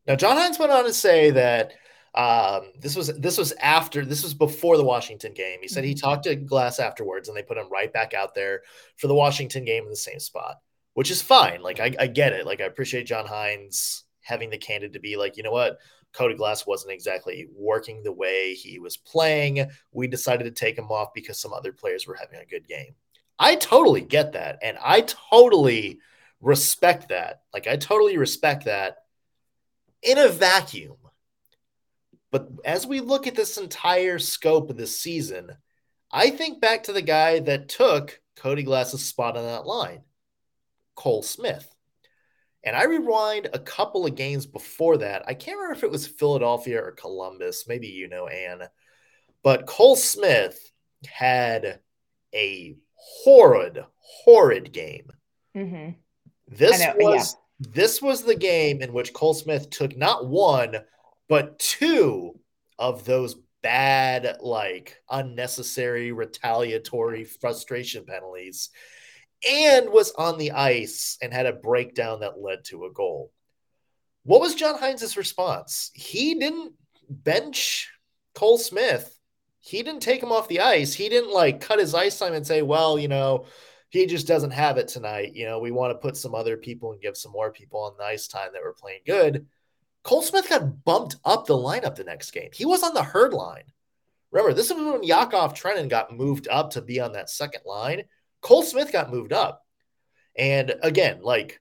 Now 0.07 0.17
John 0.17 0.37
Hynes 0.37 0.59
went 0.59 0.73
on 0.73 0.85
to 0.85 0.93
say 0.93 1.31
that 1.31 1.73
um, 2.15 2.73
this 2.81 2.97
was 2.97 3.09
this 3.19 3.39
was 3.39 3.53
after 3.61 4.05
this 4.05 4.23
was 4.23 4.35
before 4.35 4.77
the 4.77 4.85
Washington 4.85 5.33
game. 5.35 5.59
He 5.61 5.69
said 5.69 5.85
he 5.85 5.95
mm-hmm. 5.95 6.07
talked 6.07 6.25
to 6.25 6.37
Glass 6.37 6.81
afterwards, 6.81 7.29
and 7.29 7.37
they 7.37 7.43
put 7.43 7.59
him 7.59 7.71
right 7.71 7.93
back 7.93 8.15
out 8.15 8.35
there 8.35 8.63
for 8.97 9.07
the 9.07 9.15
Washington 9.15 9.65
game 9.65 9.85
in 9.85 9.91
the 9.91 9.97
same 9.97 10.19
spot, 10.19 10.57
which 10.95 11.11
is 11.11 11.23
fine. 11.23 11.63
Like 11.63 11.81
I, 11.81 11.95
I 11.99 12.07
get 12.07 12.33
it. 12.33 12.47
Like 12.47 12.61
I 12.61 12.65
appreciate 12.65 13.07
John 13.07 13.27
Hynes 13.27 14.03
having 14.23 14.51
the 14.51 14.59
candid 14.59 14.93
to 14.93 15.01
be 15.01 15.17
like, 15.17 15.37
you 15.37 15.43
know 15.43 15.53
what, 15.53 15.79
Cody 16.13 16.35
Glass 16.35 16.67
wasn't 16.67 16.93
exactly 16.93 17.47
working 17.55 18.03
the 18.03 18.13
way 18.13 18.55
he 18.55 18.79
was 18.79 18.97
playing. 18.97 19.71
We 19.93 20.07
decided 20.07 20.45
to 20.45 20.51
take 20.51 20.77
him 20.77 20.91
off 20.91 21.15
because 21.15 21.41
some 21.41 21.53
other 21.53 21.73
players 21.73 22.07
were 22.07 22.17
having 22.17 22.41
a 22.41 22.47
good 22.47 22.67
game. 22.67 22.95
I 23.39 23.57
totally 23.57 24.01
get 24.01 24.33
that, 24.33 24.59
and 24.63 24.79
I 24.83 25.03
totally 25.03 26.01
respect 26.41 27.09
that. 27.09 27.43
Like 27.53 27.67
I 27.67 27.77
totally 27.77 28.17
respect 28.17 28.65
that 28.65 28.99
in 30.03 30.19
a 30.19 30.29
vacuum 30.29 30.97
but 32.31 32.49
as 32.65 32.87
we 32.87 33.01
look 33.01 33.27
at 33.27 33.35
this 33.35 33.57
entire 33.57 34.19
scope 34.19 34.71
of 34.71 34.77
this 34.77 34.99
season, 34.99 35.51
I 36.13 36.31
think 36.31 36.61
back 36.61 36.85
to 36.85 36.93
the 36.93 37.03
guy 37.03 37.41
that 37.41 37.69
took 37.69 38.21
Cody 38.37 38.63
Glass's 38.63 39.05
spot 39.05 39.37
on 39.37 39.45
that 39.45 39.67
line, 39.67 40.03
Cole 40.95 41.23
Smith. 41.23 41.67
And 42.65 42.77
I 42.77 42.85
rewind 42.85 43.49
a 43.53 43.59
couple 43.59 44.05
of 44.05 44.17
games 44.17 44.45
before 44.45 44.99
that. 44.99 45.23
I 45.27 45.35
can't 45.35 45.57
remember 45.57 45.77
if 45.77 45.85
it 45.85 45.91
was 45.91 46.07
Philadelphia 46.07 46.83
or 46.83 46.93
Columbus. 46.93 47.67
Maybe 47.67 47.89
you 47.89 48.09
know, 48.09 48.27
Anne. 48.27 48.63
But 49.43 49.67
Cole 49.67 49.97
Smith 49.97 50.71
had 51.07 51.81
a 52.35 52.77
horrid, 52.99 53.85
horrid 54.01 54.73
game. 54.73 55.11
Mm-hmm. 55.57 55.91
This 56.49 56.83
was 56.97 57.37
yeah. 57.61 57.71
this 57.73 58.03
was 58.03 58.23
the 58.23 58.35
game 58.35 58.83
in 58.83 58.93
which 58.93 59.13
Cole 59.13 59.35
Smith 59.35 59.71
took 59.71 59.97
not 59.97 60.27
one, 60.27 60.77
but 61.29 61.59
two 61.59 62.39
of 62.79 63.05
those 63.05 63.37
bad, 63.63 64.39
like 64.41 64.97
unnecessary, 65.11 66.13
retaliatory 66.13 67.25
frustration 67.25 68.05
penalties, 68.05 68.71
and 69.49 69.91
was 69.91 70.13
on 70.13 70.39
the 70.39 70.53
ice 70.53 71.19
and 71.23 71.33
had 71.33 71.47
a 71.47 71.53
breakdown 71.53 72.21
that 72.21 72.41
led 72.41 72.65
to 72.67 72.85
a 72.85 72.93
goal. 72.93 73.33
What 74.25 74.41
was 74.41 74.55
John 74.55 74.79
Hynes' 74.79 75.17
response? 75.17 75.91
He 75.95 76.35
didn't 76.35 76.75
bench 77.09 77.91
Cole 78.35 78.59
Smith. 78.59 79.18
He 79.61 79.83
didn't 79.83 80.01
take 80.01 80.23
him 80.23 80.33
off 80.33 80.49
the 80.49 80.61
ice. 80.61 80.95
He 80.95 81.09
didn't 81.09 81.33
like 81.33 81.61
cut 81.61 81.79
his 81.79 81.95
ice 81.95 82.19
time 82.19 82.35
and 82.35 82.47
say, 82.47 82.63
well, 82.63 82.99
you 82.99 83.09
know, 83.09 83.47
he 83.91 84.07
just 84.07 84.27
doesn't 84.27 84.51
have 84.51 84.77
it 84.77 84.89
tonight. 84.89 85.35
You 85.35 85.47
know, 85.47 85.59
we 85.59 85.71
want 85.71 85.93
to 85.93 85.99
put 85.99 86.17
some 86.17 86.35
other 86.35 86.57
people 86.57 86.93
and 86.93 87.01
give 87.01 87.17
some 87.17 87.33
more 87.33 87.51
people 87.51 87.81
on 87.81 87.95
the 87.99 88.05
ice 88.05 88.29
time 88.29 88.51
that 88.53 88.63
were 88.63 88.75
playing 88.75 89.01
good. 89.07 89.47
Cole 90.05 90.23
Smith 90.23 90.49
got 90.49 90.85
bumped 90.85 91.17
up 91.25 91.47
the 91.47 91.55
lineup 91.55 91.97
the 91.97 92.05
next 92.05 92.31
game. 92.31 92.51
He 92.53 92.65
was 92.65 92.83
on 92.83 92.95
the 92.95 93.03
herd 93.03 93.33
line. 93.33 93.65
Remember, 94.31 94.55
this 94.55 94.71
is 94.71 94.77
when 94.77 95.03
Yakov 95.03 95.55
Trenin 95.55 95.89
got 95.89 96.15
moved 96.15 96.49
up 96.49 96.71
to 96.71 96.83
be 96.83 97.01
on 97.01 97.13
that 97.13 97.31
second 97.31 97.63
line. 97.65 98.05
Cole 98.41 98.63
Smith 98.63 98.93
got 98.93 99.11
moved 99.11 99.33
up. 99.33 99.65
And 100.37 100.75
again, 100.83 101.21
like 101.23 101.61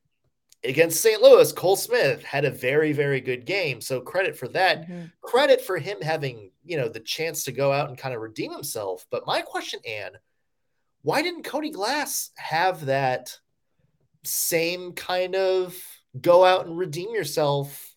against 0.64 1.02
St. 1.02 1.22
Louis, 1.22 1.52
Cole 1.52 1.76
Smith 1.76 2.24
had 2.24 2.46
a 2.46 2.52
very, 2.52 2.92
very 2.92 3.22
good 3.22 3.46
game. 3.46 3.82
So 3.82 4.02
credit 4.02 4.38
for 4.38 4.48
that. 4.50 4.84
Mm-hmm. 4.84 5.06
Credit 5.22 5.62
for 5.62 5.78
him 5.78 6.02
having, 6.02 6.52
you 6.64 6.78
know, 6.78 6.90
the 6.90 7.00
chance 7.00 7.44
to 7.46 7.52
go 7.52 7.72
out 7.72 7.90
and 7.90 7.98
kind 7.98 8.16
of 8.16 8.22
redeem 8.22 8.52
himself. 8.52 9.06
But 9.10 9.28
my 9.28 9.42
question, 9.42 9.80
Anne, 9.88 10.14
why 11.04 11.22
didn't 11.22 11.44
Cody 11.44 11.70
Glass 11.70 12.32
have 12.38 12.86
that 12.86 13.38
same 14.24 14.94
kind 14.94 15.36
of 15.36 15.76
go 16.20 16.44
out 16.44 16.66
and 16.66 16.78
redeem 16.78 17.14
yourself 17.14 17.96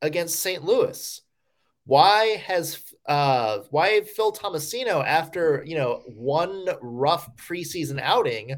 against 0.00 0.40
St. 0.40 0.64
Louis? 0.64 1.20
Why 1.84 2.40
has 2.46 2.80
uh 3.06 3.60
why 3.70 4.02
Phil 4.02 4.32
Tomasino 4.32 5.04
after 5.04 5.64
you 5.66 5.76
know 5.76 6.04
one 6.06 6.68
rough 6.80 7.34
preseason 7.36 8.00
outing 8.00 8.54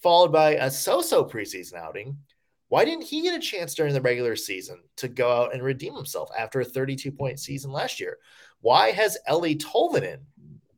followed 0.00 0.30
by 0.30 0.52
a 0.52 0.70
so-so 0.70 1.24
preseason 1.24 1.74
outing? 1.74 2.18
Why 2.70 2.86
didn't 2.86 3.04
he 3.04 3.20
get 3.20 3.36
a 3.36 3.38
chance 3.38 3.74
during 3.74 3.92
the 3.92 4.00
regular 4.00 4.34
season 4.34 4.78
to 4.96 5.08
go 5.08 5.30
out 5.30 5.52
and 5.52 5.62
redeem 5.62 5.94
himself 5.94 6.30
after 6.36 6.60
a 6.60 6.64
32 6.64 7.12
point 7.12 7.38
season 7.38 7.70
last 7.70 8.00
year? 8.00 8.16
Why 8.62 8.90
has 8.92 9.18
Eeli 9.28 9.60
Tolvanen 9.60 10.20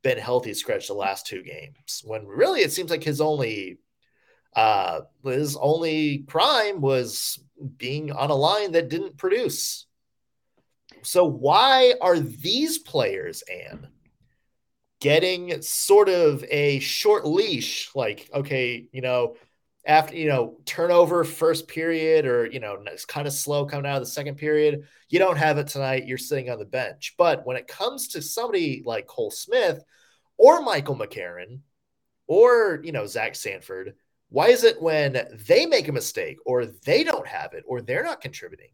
been 0.03 0.19
healthy 0.19 0.53
scratch 0.53 0.89
the 0.89 0.95
last 0.95 1.29
two 1.29 1.45
games 1.45 2.03
when 2.05 2.27
really 2.27 2.63
it 2.63 2.73
seems 2.73 2.91
like 2.91 3.05
his 3.05 3.21
only 3.21 3.79
uh 4.57 5.03
his 5.25 5.57
only 5.57 6.25
crime 6.27 6.81
was 6.81 7.39
being 7.77 8.11
on 8.11 8.31
a 8.31 8.35
line 8.35 8.73
that 8.73 8.89
didn't 8.89 9.17
produce 9.17 9.87
so 11.03 11.25
why 11.25 11.95
are 12.01 12.19
these 12.19 12.79
players, 12.79 13.43
and 13.43 13.89
getting 15.01 15.61
sort 15.63 16.09
of 16.09 16.45
a 16.49 16.79
short 16.79 17.27
leash? 17.27 17.91
Like, 17.95 18.31
okay, 18.33 18.89
you 18.93 19.01
know, 19.01 19.37
after 19.85 20.17
you 20.17 20.29
know 20.29 20.59
turnover 20.65 21.25
first 21.25 21.69
period, 21.69 22.27
or 22.27 22.47
you 22.47 22.61
know, 22.61 22.83
it's 22.87 23.05
kind 23.05 23.27
of 23.27 23.33
slow 23.33 23.67
coming 23.67 23.87
out 23.87 23.97
of 23.97 24.03
the 24.03 24.11
second 24.11 24.37
period. 24.37 24.85
You 25.09 25.19
don't 25.19 25.39
have 25.39 25.59
it 25.59 25.69
tonight. 25.69 26.07
You're 26.07 26.19
sitting 26.19 26.51
on 26.51 26.59
the 26.59 26.65
bench. 26.65 27.15
But 27.19 27.47
when 27.47 27.57
it 27.57 27.69
comes 27.69 28.09
to 28.09 28.23
somebody 28.23 28.83
like 28.85 29.07
Cole 29.07 29.31
Smith 29.31 29.83
or 30.39 30.63
Michael 30.63 30.97
McCarron 30.97 31.61
or 32.27 32.81
you 32.85 32.93
know 32.93 33.07
Zach 33.07 33.35
Sanford, 33.35 33.95
why 34.29 34.49
is 34.49 34.65
it 34.65 34.81
when 34.81 35.27
they 35.47 35.67
make 35.67 35.89
a 35.89 35.93
mistake 35.93 36.39
or 36.47 36.67
they 36.67 37.05
don't 37.05 37.27
have 37.27 37.55
it 37.55 37.65
or 37.67 37.83
they're 37.83 38.05
not 38.05 38.21
contributing? 38.21 38.71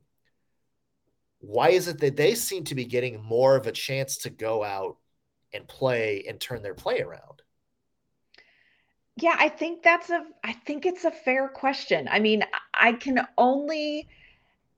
why 1.41 1.71
is 1.71 1.89
it 1.89 1.99
that 1.99 2.17
they 2.17 2.35
seem 2.35 2.65
to 2.65 2.75
be 2.75 2.85
getting 2.85 3.23
more 3.23 3.57
of 3.57 3.67
a 3.67 3.73
chance 3.73 4.19
to 4.19 4.31
go 4.31 4.65
out 4.65 4.97
and 5.53 5.69
play 5.69 6.25
and 6.29 6.41
turn 6.41 6.63
their 6.63 6.75
play 6.75 7.01
around? 7.01 7.43
Yeah, 9.21 9.37
I 9.39 9.49
think 9.49 9.83
that's 9.83 10.11
a 10.11 10.25
I 10.45 10.53
think 10.53 10.87
it's 10.87 11.05
a 11.05 11.11
fair 11.11 11.49
question. 11.49 12.09
I 12.11 12.21
mean, 12.21 12.45
I 12.75 12.93
can 12.93 13.27
only 13.37 14.09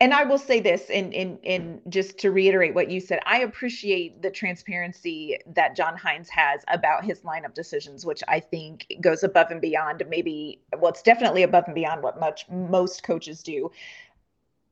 and 0.01 0.15
I 0.15 0.25
will 0.25 0.39
say 0.39 0.61
this 0.61 0.89
in 0.89 1.13
in 1.13 1.39
in 1.43 1.83
just 1.89 2.19
to 2.21 2.31
reiterate 2.31 2.75
what 2.75 2.91
you 2.91 3.01
said, 3.01 3.21
I 3.27 3.41
appreciate 3.41 4.23
the 4.23 4.31
transparency 4.31 5.39
that 5.55 5.77
John 5.77 5.97
Hynes 5.97 6.29
has 6.31 6.63
about 6.69 7.05
his 7.05 7.21
lineup 7.21 7.55
decisions, 7.55 8.07
which 8.07 8.23
I 8.29 8.41
think 8.41 8.87
goes 9.01 9.23
above 9.25 9.51
and 9.51 9.61
beyond 9.61 10.03
maybe 10.09 10.63
well, 10.79 10.91
it's 10.91 11.03
definitely 11.03 11.43
above 11.43 11.65
and 11.67 11.75
beyond 11.75 12.03
what 12.03 12.19
much 12.19 12.49
most 12.49 13.03
coaches 13.03 13.43
do 13.43 13.71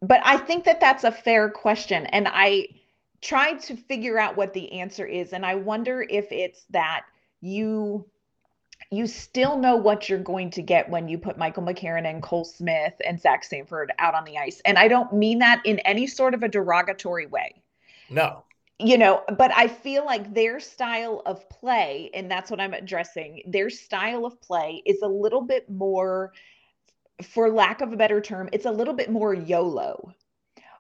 but 0.01 0.21
I 0.25 0.37
think 0.37 0.65
that 0.65 0.81
that's 0.81 1.05
a 1.05 1.13
fair 1.13 1.51
question. 1.51 2.07
And 2.07 2.29
I 2.29 2.69
tried 3.21 3.61
to 3.63 3.77
figure 3.77 4.19
out 4.19 4.37
what 4.37 4.53
the 4.55 4.73
answer 4.73 5.05
is. 5.05 5.33
And 5.33 5.45
I 5.45 5.57
wonder 5.57 6.07
if 6.09 6.31
it's 6.31 6.65
that 6.71 7.05
you 7.41 8.07
you 8.91 9.07
still 9.07 9.59
know 9.59 9.77
what 9.77 10.09
you're 10.09 10.19
going 10.19 10.51
to 10.51 10.63
get 10.63 10.89
when 10.89 11.09
you 11.09 11.19
put 11.19 11.37
Michael 11.37 11.63
McCarron 11.63 12.09
and 12.09 12.23
Cole 12.23 12.45
Smith 12.45 12.95
and 13.05 13.21
Zach 13.21 13.45
Sanford 13.45 13.93
out 13.99 14.15
on 14.15 14.25
the 14.25 14.39
ice. 14.39 14.63
And 14.65 14.79
I 14.79 14.89
don't 14.89 15.13
mean 15.13 15.41
that 15.41 15.61
in 15.65 15.79
any 15.81 16.07
sort 16.07 16.35
of 16.35 16.43
a 16.43 16.49
derogatory 16.49 17.27
way. 17.27 17.63
No. 18.09 18.45
You 18.79 18.97
know, 18.97 19.25
but 19.37 19.51
I 19.55 19.69
feel 19.69 20.07
like 20.07 20.33
their 20.33 20.61
style 20.61 21.23
of 21.27 21.49
play, 21.51 22.11
and 22.15 22.31
that's 22.31 22.51
what 22.51 22.61
I'm 22.61 22.75
addressing, 22.75 23.43
their 23.47 23.71
style 23.71 24.25
of 24.25 24.41
play 24.41 24.83
is 24.87 25.03
a 25.03 25.09
little 25.09 25.43
bit 25.43 25.69
more 25.69 26.33
for 27.23 27.51
lack 27.51 27.81
of 27.81 27.93
a 27.93 27.97
better 27.97 28.21
term, 28.21 28.49
it's 28.53 28.67
a 28.67 28.71
little 28.71 28.95
bit 28.95 29.11
more 29.11 29.35
YOLO 29.35 30.15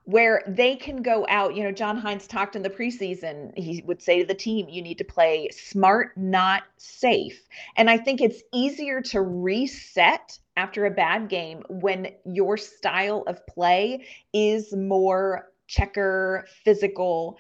where 0.08 0.42
they 0.46 0.74
can 0.74 1.02
go 1.02 1.26
out. 1.28 1.54
You 1.54 1.64
know, 1.64 1.70
John 1.70 2.00
Hynes 2.00 2.26
talked 2.26 2.56
in 2.56 2.62
the 2.62 2.70
preseason, 2.70 3.52
he 3.58 3.82
would 3.84 4.00
say 4.00 4.20
to 4.20 4.24
the 4.24 4.32
team, 4.32 4.66
you 4.70 4.80
need 4.80 4.96
to 4.96 5.04
play 5.04 5.50
smart, 5.50 6.16
not 6.16 6.62
safe. 6.78 7.46
And 7.76 7.90
I 7.90 7.98
think 7.98 8.22
it's 8.22 8.42
easier 8.50 9.02
to 9.02 9.20
reset 9.20 10.38
after 10.56 10.86
a 10.86 10.90
bad 10.90 11.28
game 11.28 11.62
when 11.68 12.08
your 12.24 12.56
style 12.56 13.22
of 13.26 13.46
play 13.46 14.06
is 14.32 14.74
more 14.74 15.50
checker, 15.66 16.46
physical. 16.64 17.36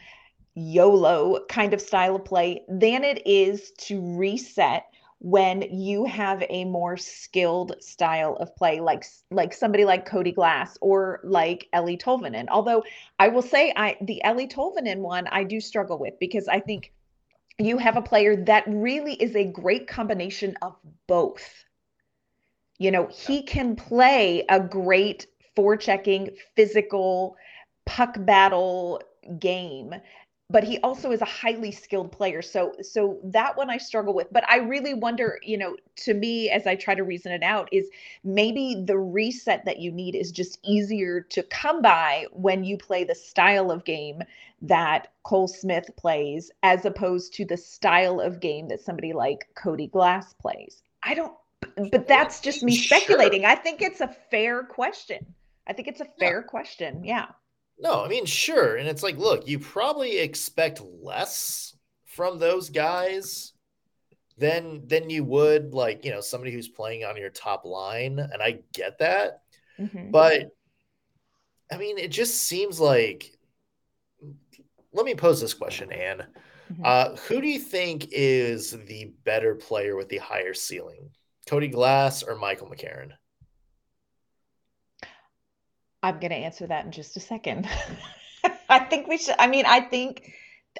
YOLO 0.54 1.46
kind 1.48 1.72
of 1.72 1.80
style 1.80 2.16
of 2.16 2.24
play 2.26 2.64
than 2.68 3.02
it 3.02 3.26
is 3.26 3.70
to 3.78 3.98
reset 4.18 4.84
when 5.20 5.62
you 5.62 6.04
have 6.04 6.44
a 6.48 6.64
more 6.64 6.96
skilled 6.96 7.74
style 7.80 8.36
of 8.36 8.54
play 8.54 8.78
like 8.80 9.04
like 9.30 9.52
somebody 9.52 9.84
like 9.84 10.06
Cody 10.06 10.30
Glass 10.30 10.78
or 10.80 11.20
like 11.24 11.68
Eeli 11.74 12.00
Tolvanen. 12.00 12.46
Although 12.48 12.84
I 13.18 13.28
will 13.28 13.42
say 13.42 13.72
I 13.74 13.96
the 14.00 14.22
Eeli 14.24 14.50
Tolvanen 14.50 14.98
one 14.98 15.26
I 15.26 15.42
do 15.44 15.60
struggle 15.60 15.98
with 15.98 16.14
because 16.20 16.46
I 16.46 16.60
think 16.60 16.92
you 17.58 17.78
have 17.78 17.96
a 17.96 18.02
player 18.02 18.36
that 18.44 18.64
really 18.68 19.14
is 19.14 19.34
a 19.34 19.44
great 19.44 19.88
combination 19.88 20.56
of 20.62 20.76
both. 21.08 21.64
You 22.78 22.92
know, 22.92 23.08
he 23.08 23.42
can 23.42 23.74
play 23.74 24.44
a 24.48 24.60
great 24.60 25.26
forechecking 25.56 26.36
physical 26.54 27.36
puck 27.86 28.14
battle 28.20 29.02
game 29.40 29.94
but 30.50 30.64
he 30.64 30.78
also 30.78 31.12
is 31.12 31.20
a 31.20 31.26
highly 31.26 31.70
skilled 31.70 32.10
player. 32.10 32.42
So 32.42 32.72
so 32.82 33.18
that 33.24 33.56
one 33.56 33.70
i 33.70 33.76
struggle 33.76 34.14
with 34.14 34.28
but 34.32 34.48
i 34.48 34.58
really 34.58 34.94
wonder 34.94 35.38
you 35.42 35.56
know 35.56 35.76
to 35.96 36.14
me 36.14 36.50
as 36.50 36.66
i 36.66 36.74
try 36.74 36.94
to 36.94 37.04
reason 37.04 37.32
it 37.32 37.42
out 37.42 37.68
is 37.72 37.88
maybe 38.24 38.82
the 38.86 38.98
reset 38.98 39.64
that 39.64 39.78
you 39.78 39.92
need 39.92 40.14
is 40.14 40.32
just 40.32 40.58
easier 40.64 41.20
to 41.20 41.42
come 41.44 41.82
by 41.82 42.26
when 42.32 42.64
you 42.64 42.76
play 42.76 43.04
the 43.04 43.14
style 43.14 43.70
of 43.70 43.84
game 43.84 44.22
that 44.62 45.12
cole 45.22 45.48
smith 45.48 45.90
plays 45.96 46.50
as 46.62 46.84
opposed 46.84 47.32
to 47.34 47.44
the 47.44 47.56
style 47.56 48.20
of 48.20 48.40
game 48.40 48.68
that 48.68 48.80
somebody 48.80 49.12
like 49.12 49.48
cody 49.54 49.86
glass 49.86 50.32
plays. 50.34 50.82
I 51.02 51.14
don't 51.14 51.32
but 51.90 52.06
that's 52.08 52.40
just 52.40 52.62
me 52.62 52.76
speculating. 52.76 53.42
Sure. 53.42 53.50
i 53.50 53.54
think 53.54 53.82
it's 53.82 54.00
a 54.00 54.08
fair 54.30 54.62
question. 54.64 55.34
I 55.66 55.74
think 55.74 55.88
it's 55.88 56.00
a 56.00 56.06
fair 56.18 56.40
yeah. 56.40 56.46
question 56.46 57.04
yeah 57.04 57.26
no, 57.78 58.04
I 58.04 58.08
mean, 58.08 58.26
sure. 58.26 58.76
And 58.76 58.88
it's 58.88 59.02
like, 59.02 59.16
look, 59.16 59.46
you 59.46 59.58
probably 59.58 60.18
expect 60.18 60.80
less 61.02 61.76
from 62.06 62.38
those 62.38 62.70
guys 62.70 63.52
than 64.36 64.86
than 64.86 65.10
you 65.10 65.24
would 65.24 65.74
like, 65.74 66.04
you 66.04 66.10
know, 66.10 66.20
somebody 66.20 66.52
who's 66.52 66.68
playing 66.68 67.04
on 67.04 67.16
your 67.16 67.30
top 67.30 67.64
line. 67.64 68.18
And 68.18 68.42
I 68.42 68.60
get 68.72 68.98
that. 68.98 69.42
Mm-hmm. 69.78 70.10
But 70.10 70.50
I 71.70 71.76
mean, 71.76 71.98
it 71.98 72.10
just 72.10 72.42
seems 72.42 72.80
like 72.80 73.32
let 74.92 75.04
me 75.04 75.14
pose 75.14 75.40
this 75.40 75.54
question, 75.54 75.92
Anne. 75.92 76.26
Mm-hmm. 76.72 76.82
Uh, 76.84 77.16
who 77.28 77.40
do 77.40 77.48
you 77.48 77.58
think 77.58 78.08
is 78.10 78.72
the 78.72 79.12
better 79.24 79.54
player 79.54 79.96
with 79.96 80.08
the 80.08 80.18
higher 80.18 80.54
ceiling? 80.54 81.10
Cody 81.46 81.68
Glass 81.68 82.22
or 82.22 82.36
Michael 82.36 82.68
McCarron? 82.68 83.12
I'm 86.02 86.18
going 86.20 86.30
to 86.30 86.36
answer 86.36 86.66
that 86.66 86.84
in 86.84 86.92
just 86.92 87.16
a 87.16 87.20
second. 87.20 87.68
I 88.68 88.80
think 88.80 89.08
we 89.08 89.18
should. 89.18 89.36
I 89.38 89.46
mean, 89.46 89.64
I 89.66 89.80
think. 89.80 90.34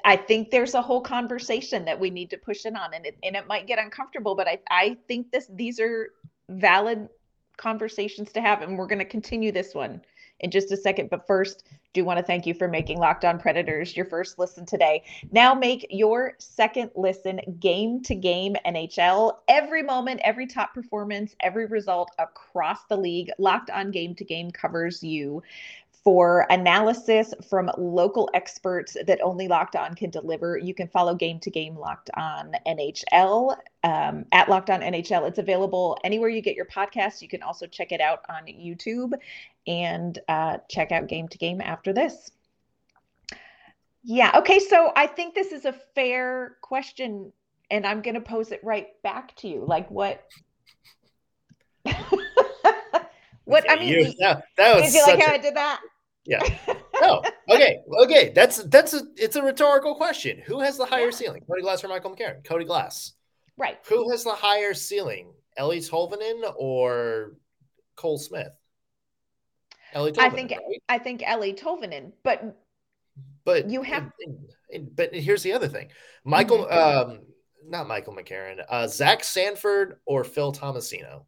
I 0.05 0.15
think 0.15 0.49
there's 0.49 0.75
a 0.75 0.81
whole 0.81 1.01
conversation 1.01 1.83
that 1.85 1.99
we 1.99 2.09
need 2.09 2.29
to 2.29 2.37
push 2.37 2.65
in 2.65 2.77
on, 2.77 2.93
and 2.93 3.05
it 3.05 3.17
and 3.21 3.35
it 3.35 3.47
might 3.47 3.67
get 3.67 3.79
uncomfortable, 3.79 4.35
but 4.35 4.47
I 4.47 4.59
I 4.69 4.97
think 5.07 5.31
this 5.31 5.49
these 5.53 5.79
are 5.79 6.11
valid 6.47 7.09
conversations 7.57 8.31
to 8.33 8.41
have, 8.41 8.61
and 8.61 8.77
we're 8.77 8.87
going 8.87 8.99
to 8.99 9.05
continue 9.05 9.51
this 9.51 9.73
one 9.73 10.01
in 10.39 10.51
just 10.51 10.71
a 10.71 10.77
second. 10.77 11.09
But 11.09 11.27
first, 11.27 11.67
do 11.93 12.05
want 12.05 12.19
to 12.19 12.23
thank 12.23 12.45
you 12.45 12.53
for 12.53 12.67
making 12.67 12.99
Locked 12.99 13.25
On 13.25 13.39
Predators 13.39 13.95
your 13.95 14.05
first 14.05 14.37
listen 14.37 14.65
today. 14.65 15.03
Now 15.31 15.53
make 15.53 15.87
your 15.89 16.33
second 16.37 16.91
listen 16.95 17.39
game 17.59 18.01
to 18.03 18.13
game 18.15 18.55
NHL. 18.65 19.37
Every 19.47 19.81
moment, 19.81 20.21
every 20.23 20.45
top 20.45 20.73
performance, 20.73 21.35
every 21.39 21.65
result 21.65 22.11
across 22.19 22.85
the 22.89 22.97
league. 22.97 23.31
Locked 23.39 23.71
On 23.71 23.89
Game 23.89 24.13
to 24.15 24.23
Game 24.23 24.51
covers 24.51 25.03
you 25.03 25.41
for 26.03 26.45
analysis 26.49 27.33
from 27.49 27.69
local 27.77 28.29
experts 28.33 28.95
that 29.05 29.19
only 29.21 29.47
Locked 29.47 29.75
On 29.75 29.93
can 29.93 30.09
deliver. 30.09 30.57
You 30.57 30.73
can 30.73 30.87
follow 30.87 31.13
Game 31.13 31.39
to 31.41 31.49
Game 31.49 31.75
Locked 31.75 32.09
On 32.15 32.53
NHL 32.65 33.57
um, 33.83 34.25
at 34.31 34.49
Locked 34.49 34.69
On 34.69 34.81
NHL. 34.81 35.27
It's 35.27 35.39
available 35.39 35.97
anywhere 36.03 36.29
you 36.29 36.41
get 36.41 36.55
your 36.55 36.65
podcast. 36.65 37.21
You 37.21 37.27
can 37.27 37.43
also 37.43 37.67
check 37.67 37.91
it 37.91 38.01
out 38.01 38.21
on 38.29 38.45
YouTube 38.45 39.13
and 39.67 40.17
uh, 40.29 40.57
check 40.69 40.91
out 40.91 41.07
Game 41.07 41.27
to 41.27 41.37
Game 41.37 41.59
after 41.61 41.91
this. 41.91 42.31
Yeah. 44.03 44.31
Okay. 44.37 44.59
So 44.59 44.91
I 44.95 45.07
think 45.07 45.35
this 45.35 45.51
is 45.51 45.65
a 45.65 45.73
fair 45.95 46.55
question, 46.61 47.33
and 47.69 47.85
I'm 47.85 48.01
going 48.01 48.15
to 48.15 48.21
pose 48.21 48.51
it 48.51 48.61
right 48.63 48.87
back 49.03 49.35
to 49.37 49.47
you. 49.49 49.65
Like, 49.65 49.91
what? 49.91 50.25
what? 53.49 53.69
I 53.69 53.77
mean, 53.77 53.87
you, 53.87 54.13
that, 54.19 54.43
that 54.57 54.75
was. 54.75 54.91
Did 54.91 54.93
you 54.93 55.05
like 55.05 55.23
how 55.23 55.31
a, 55.31 55.35
I 55.35 55.37
did 55.37 55.55
that? 55.55 55.81
Yeah. 56.25 56.57
No. 57.01 57.23
Okay. 57.49 57.79
Okay. 58.03 58.33
That's 58.35 58.57
that's 58.65 58.93
a 58.93 59.03
it's 59.15 59.37
a 59.37 59.41
rhetorical 59.41 59.95
question. 59.95 60.41
Who 60.45 60.59
has 60.59 60.77
the 60.77 60.83
higher 60.83 61.05
yeah. 61.05 61.11
ceiling? 61.11 61.43
Cody 61.47 61.61
Glass 61.61 61.81
or 61.81 61.87
Michael 61.87 62.13
McCarron? 62.13 62.43
Cody 62.43 62.65
Glass. 62.65 63.13
Right. 63.55 63.77
Who 63.87 64.11
has 64.11 64.25
the 64.25 64.33
higher 64.33 64.73
ceiling? 64.73 65.31
Eeli 65.57 65.77
Tolvanen 65.77 66.53
or 66.57 67.37
Cole 67.95 68.17
Smith? 68.17 68.51
Eeli. 69.95 70.11
Tolvanen, 70.11 70.19
I 70.19 70.29
think 70.29 70.51
right? 70.51 70.83
I 70.89 70.97
think 70.97 71.21
Eeli 71.21 71.57
Tolvanen, 71.57 72.11
but 72.21 72.57
but 73.45 73.69
you 73.69 73.81
have. 73.81 74.11
But 74.93 75.15
here's 75.15 75.43
the 75.43 75.53
other 75.53 75.69
thing, 75.69 75.89
Michael, 76.25 76.65
mm-hmm. 76.65 77.11
um, 77.11 77.19
not 77.65 77.87
Michael 77.87 78.13
McCarron, 78.13 78.63
uh, 78.67 78.87
Zach 78.87 79.23
Sanford 79.23 79.99
or 80.05 80.23
Phil 80.23 80.51
Tomasino. 80.51 81.23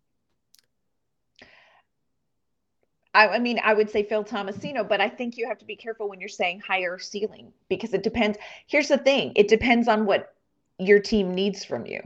I, 3.13 3.28
I, 3.28 3.39
mean, 3.39 3.60
I 3.63 3.74
would 3.74 3.89
say 3.89 4.04
Phil 4.04 4.24
Tomasino, 4.24 4.88
but 4.88 5.02
I 5.02 5.10
think 5.10 5.38
you 5.38 5.47
have 5.47 5.58
to 5.60 5.65
be 5.65 5.76
careful 5.76 6.10
when 6.10 6.19
you're 6.19 6.30
saying 6.30 6.62
higher 6.62 6.97
ceiling 6.97 7.52
because 7.69 7.93
it 7.93 8.04
depends. 8.04 8.38
Here's 8.67 8.88
the 8.88 8.97
thing: 8.97 9.34
it 9.36 9.47
depends 9.47 9.88
on 9.88 10.06
what 10.06 10.34
your 10.80 11.00
team 11.00 11.34
needs 11.34 11.65
from 11.65 11.86
you. 11.86 12.02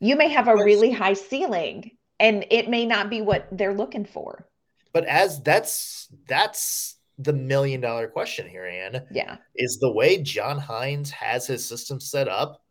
You 0.00 0.16
may 0.16 0.28
have 0.28 0.48
a 0.48 0.54
really 0.54 0.90
high 0.90 1.14
ceiling, 1.14 1.92
and 2.18 2.46
it 2.50 2.68
may 2.68 2.86
not 2.86 3.10
be 3.10 3.20
what 3.20 3.46
they're 3.52 3.74
looking 3.74 4.04
for. 4.04 4.46
But 4.92 5.04
as 5.04 5.42
that's 5.42 6.08
that's 6.26 6.96
the 7.18 7.32
million 7.32 7.80
dollar 7.80 8.08
question 8.08 8.48
here, 8.48 8.64
Anne. 8.64 9.06
Yeah. 9.10 9.36
Is 9.54 9.78
the 9.80 9.92
way 9.92 10.22
John 10.22 10.58
Hynes 10.58 11.10
has 11.10 11.46
his 11.46 11.64
system 11.64 12.00
set 12.00 12.28
up, 12.28 12.62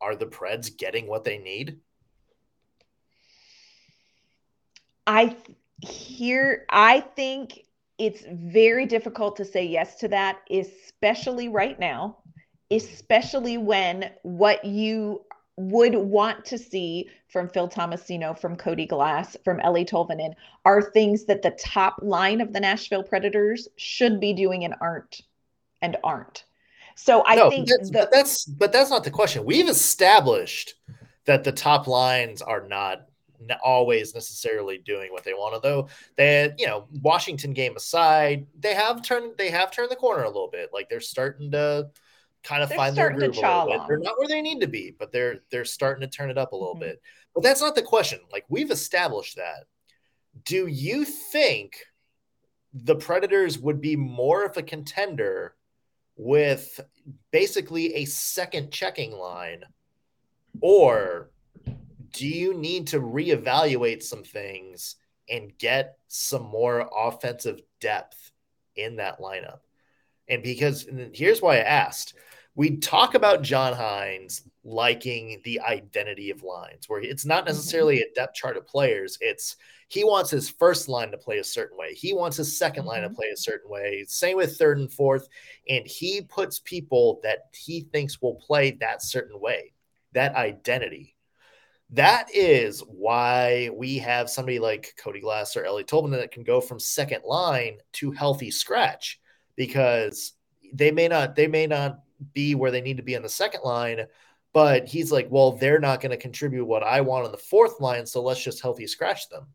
are 0.00 0.14
the 0.14 0.26
Preds 0.26 0.76
getting 0.76 1.08
what 1.08 1.24
they 1.24 1.38
need? 1.38 1.78
I 5.06 5.36
here 5.80 6.64
I 6.70 7.00
think 7.00 7.66
it's 7.98 8.24
very 8.30 8.86
difficult 8.86 9.36
to 9.36 9.44
say 9.44 9.64
yes 9.64 9.96
to 9.96 10.08
that, 10.08 10.40
especially 10.50 11.48
right 11.48 11.78
now, 11.78 12.18
especially 12.70 13.58
when 13.58 14.10
what 14.22 14.64
you 14.64 15.22
would 15.56 15.94
want 15.94 16.44
to 16.44 16.58
see 16.58 17.08
from 17.28 17.48
Phil 17.48 17.68
Tomasino, 17.68 18.38
from 18.38 18.56
Cody 18.56 18.86
Glass, 18.86 19.36
from 19.42 19.58
Eeli 19.60 19.88
Tolvanen 19.88 20.34
are 20.64 20.82
things 20.82 21.24
that 21.24 21.42
the 21.42 21.56
top 21.58 21.96
line 22.02 22.40
of 22.40 22.52
the 22.52 22.60
Nashville 22.60 23.02
Predators 23.02 23.68
should 23.76 24.20
be 24.20 24.34
doing 24.34 24.64
and 24.64 24.74
aren't 24.80 25.22
and 25.80 25.96
aren't. 26.04 26.44
So 26.94 27.22
I 27.26 27.36
no, 27.36 27.50
think 27.50 27.68
that's, 27.68 27.90
the, 27.90 27.98
but 27.98 28.10
that's 28.10 28.44
but 28.44 28.72
that's 28.72 28.90
not 28.90 29.04
the 29.04 29.10
question. 29.10 29.44
We've 29.44 29.68
established 29.68 30.74
that 31.24 31.44
the 31.44 31.52
top 31.52 31.86
lines 31.86 32.42
are 32.42 32.66
not 32.66 33.05
always 33.62 34.14
necessarily 34.14 34.78
doing 34.78 35.12
what 35.12 35.24
they 35.24 35.34
want 35.34 35.54
to 35.54 35.60
though 35.66 35.88
they 36.16 36.52
you 36.58 36.66
know 36.66 36.86
washington 37.02 37.52
game 37.52 37.76
aside 37.76 38.46
they 38.58 38.74
have 38.74 39.02
turned 39.02 39.32
they 39.38 39.50
have 39.50 39.70
turned 39.70 39.90
the 39.90 39.96
corner 39.96 40.22
a 40.22 40.28
little 40.28 40.50
bit 40.50 40.70
like 40.72 40.88
they're 40.88 41.00
starting 41.00 41.50
to 41.50 41.88
kind 42.46 42.62
of 42.62 42.68
they're 42.68 42.78
find 42.78 42.96
their 42.96 43.10
groove 43.10 43.36
a 43.36 43.40
little 43.40 43.66
bit. 43.66 43.80
They're 43.88 43.98
not 43.98 44.18
where 44.18 44.28
they 44.28 44.40
need 44.40 44.60
to 44.60 44.68
be, 44.68 44.94
but 44.96 45.12
they're 45.12 45.40
they're 45.50 45.64
starting 45.64 46.00
to 46.02 46.16
turn 46.16 46.30
it 46.30 46.38
up 46.38 46.52
a 46.52 46.56
little 46.56 46.74
mm-hmm. 46.74 46.84
bit. 46.84 47.02
But 47.34 47.42
that's 47.42 47.60
not 47.60 47.74
the 47.74 47.82
question. 47.82 48.20
Like 48.32 48.44
we've 48.48 48.70
established 48.70 49.36
that. 49.36 49.64
Do 50.44 50.66
you 50.66 51.04
think 51.04 51.76
the 52.72 52.96
Predators 52.96 53.58
would 53.58 53.80
be 53.80 53.96
more 53.96 54.44
of 54.44 54.56
a 54.56 54.62
contender 54.62 55.54
with 56.16 56.80
basically 57.30 57.94
a 57.94 58.04
second 58.04 58.70
checking 58.70 59.12
line 59.12 59.64
or 60.60 61.30
do 62.12 62.26
you 62.26 62.54
need 62.54 62.88
to 62.88 63.00
reevaluate 63.00 64.02
some 64.02 64.24
things 64.24 64.96
and 65.28 65.56
get 65.58 65.98
some 66.08 66.42
more 66.42 66.88
offensive 66.96 67.60
depth 67.80 68.32
in 68.74 68.96
that 68.96 69.20
lineup? 69.20 69.60
And 70.28 70.42
because 70.42 70.86
and 70.86 71.14
here's 71.14 71.40
why 71.40 71.56
I 71.56 71.60
asked 71.60 72.14
we 72.56 72.78
talk 72.78 73.14
about 73.14 73.42
John 73.42 73.74
Hynes 73.74 74.40
liking 74.64 75.42
the 75.44 75.60
identity 75.60 76.30
of 76.30 76.42
lines, 76.42 76.88
where 76.88 77.02
it's 77.02 77.26
not 77.26 77.40
mm-hmm. 77.40 77.48
necessarily 77.48 78.00
a 78.00 78.14
depth 78.14 78.34
chart 78.34 78.56
of 78.56 78.66
players. 78.66 79.18
It's 79.20 79.56
he 79.88 80.02
wants 80.02 80.30
his 80.30 80.48
first 80.48 80.88
line 80.88 81.10
to 81.12 81.18
play 81.18 81.38
a 81.38 81.44
certain 81.44 81.78
way. 81.78 81.94
He 81.94 82.12
wants 82.12 82.38
his 82.38 82.58
2nd 82.58 82.84
line 82.84 83.02
to 83.02 83.08
mm-hmm. 83.08 83.14
play 83.14 83.28
a 83.28 83.36
certain 83.36 83.70
way. 83.70 84.04
Same 84.08 84.36
with 84.36 84.56
third 84.56 84.78
and 84.78 84.92
fourth. 84.92 85.28
And 85.68 85.86
he 85.86 86.22
puts 86.22 86.58
people 86.58 87.20
that 87.22 87.40
he 87.54 87.82
thinks 87.82 88.20
will 88.20 88.34
play 88.34 88.72
that 88.80 89.02
certain 89.02 89.38
way, 89.38 89.74
that 90.12 90.34
identity. 90.34 91.15
That 91.90 92.28
is 92.34 92.80
why 92.80 93.70
we 93.72 93.98
have 93.98 94.28
somebody 94.28 94.58
like 94.58 94.94
Cody 94.98 95.20
Glass 95.20 95.56
or 95.56 95.62
Eeli 95.62 95.86
Tolman 95.86 96.10
that 96.12 96.32
can 96.32 96.42
go 96.42 96.60
from 96.60 96.80
second 96.80 97.22
line 97.24 97.78
to 97.94 98.10
healthy 98.10 98.50
scratch 98.50 99.20
because 99.54 100.32
they 100.72 100.90
may 100.90 101.06
not 101.06 101.36
they 101.36 101.46
may 101.46 101.66
not 101.66 102.00
be 102.32 102.54
where 102.54 102.70
they 102.70 102.80
need 102.80 102.96
to 102.96 103.02
be 103.02 103.16
on 103.16 103.22
the 103.22 103.28
second 103.28 103.60
line. 103.62 104.06
But 104.52 104.88
he's 104.88 105.12
like, 105.12 105.28
well, 105.30 105.52
they're 105.52 105.78
not 105.78 106.00
going 106.00 106.10
to 106.10 106.16
contribute 106.16 106.64
what 106.64 106.82
I 106.82 107.02
want 107.02 107.26
on 107.26 107.32
the 107.32 107.38
fourth 107.38 107.78
line. 107.78 108.06
So 108.06 108.22
let's 108.22 108.42
just 108.42 108.62
healthy 108.62 108.86
scratch 108.86 109.28
them. 109.28 109.48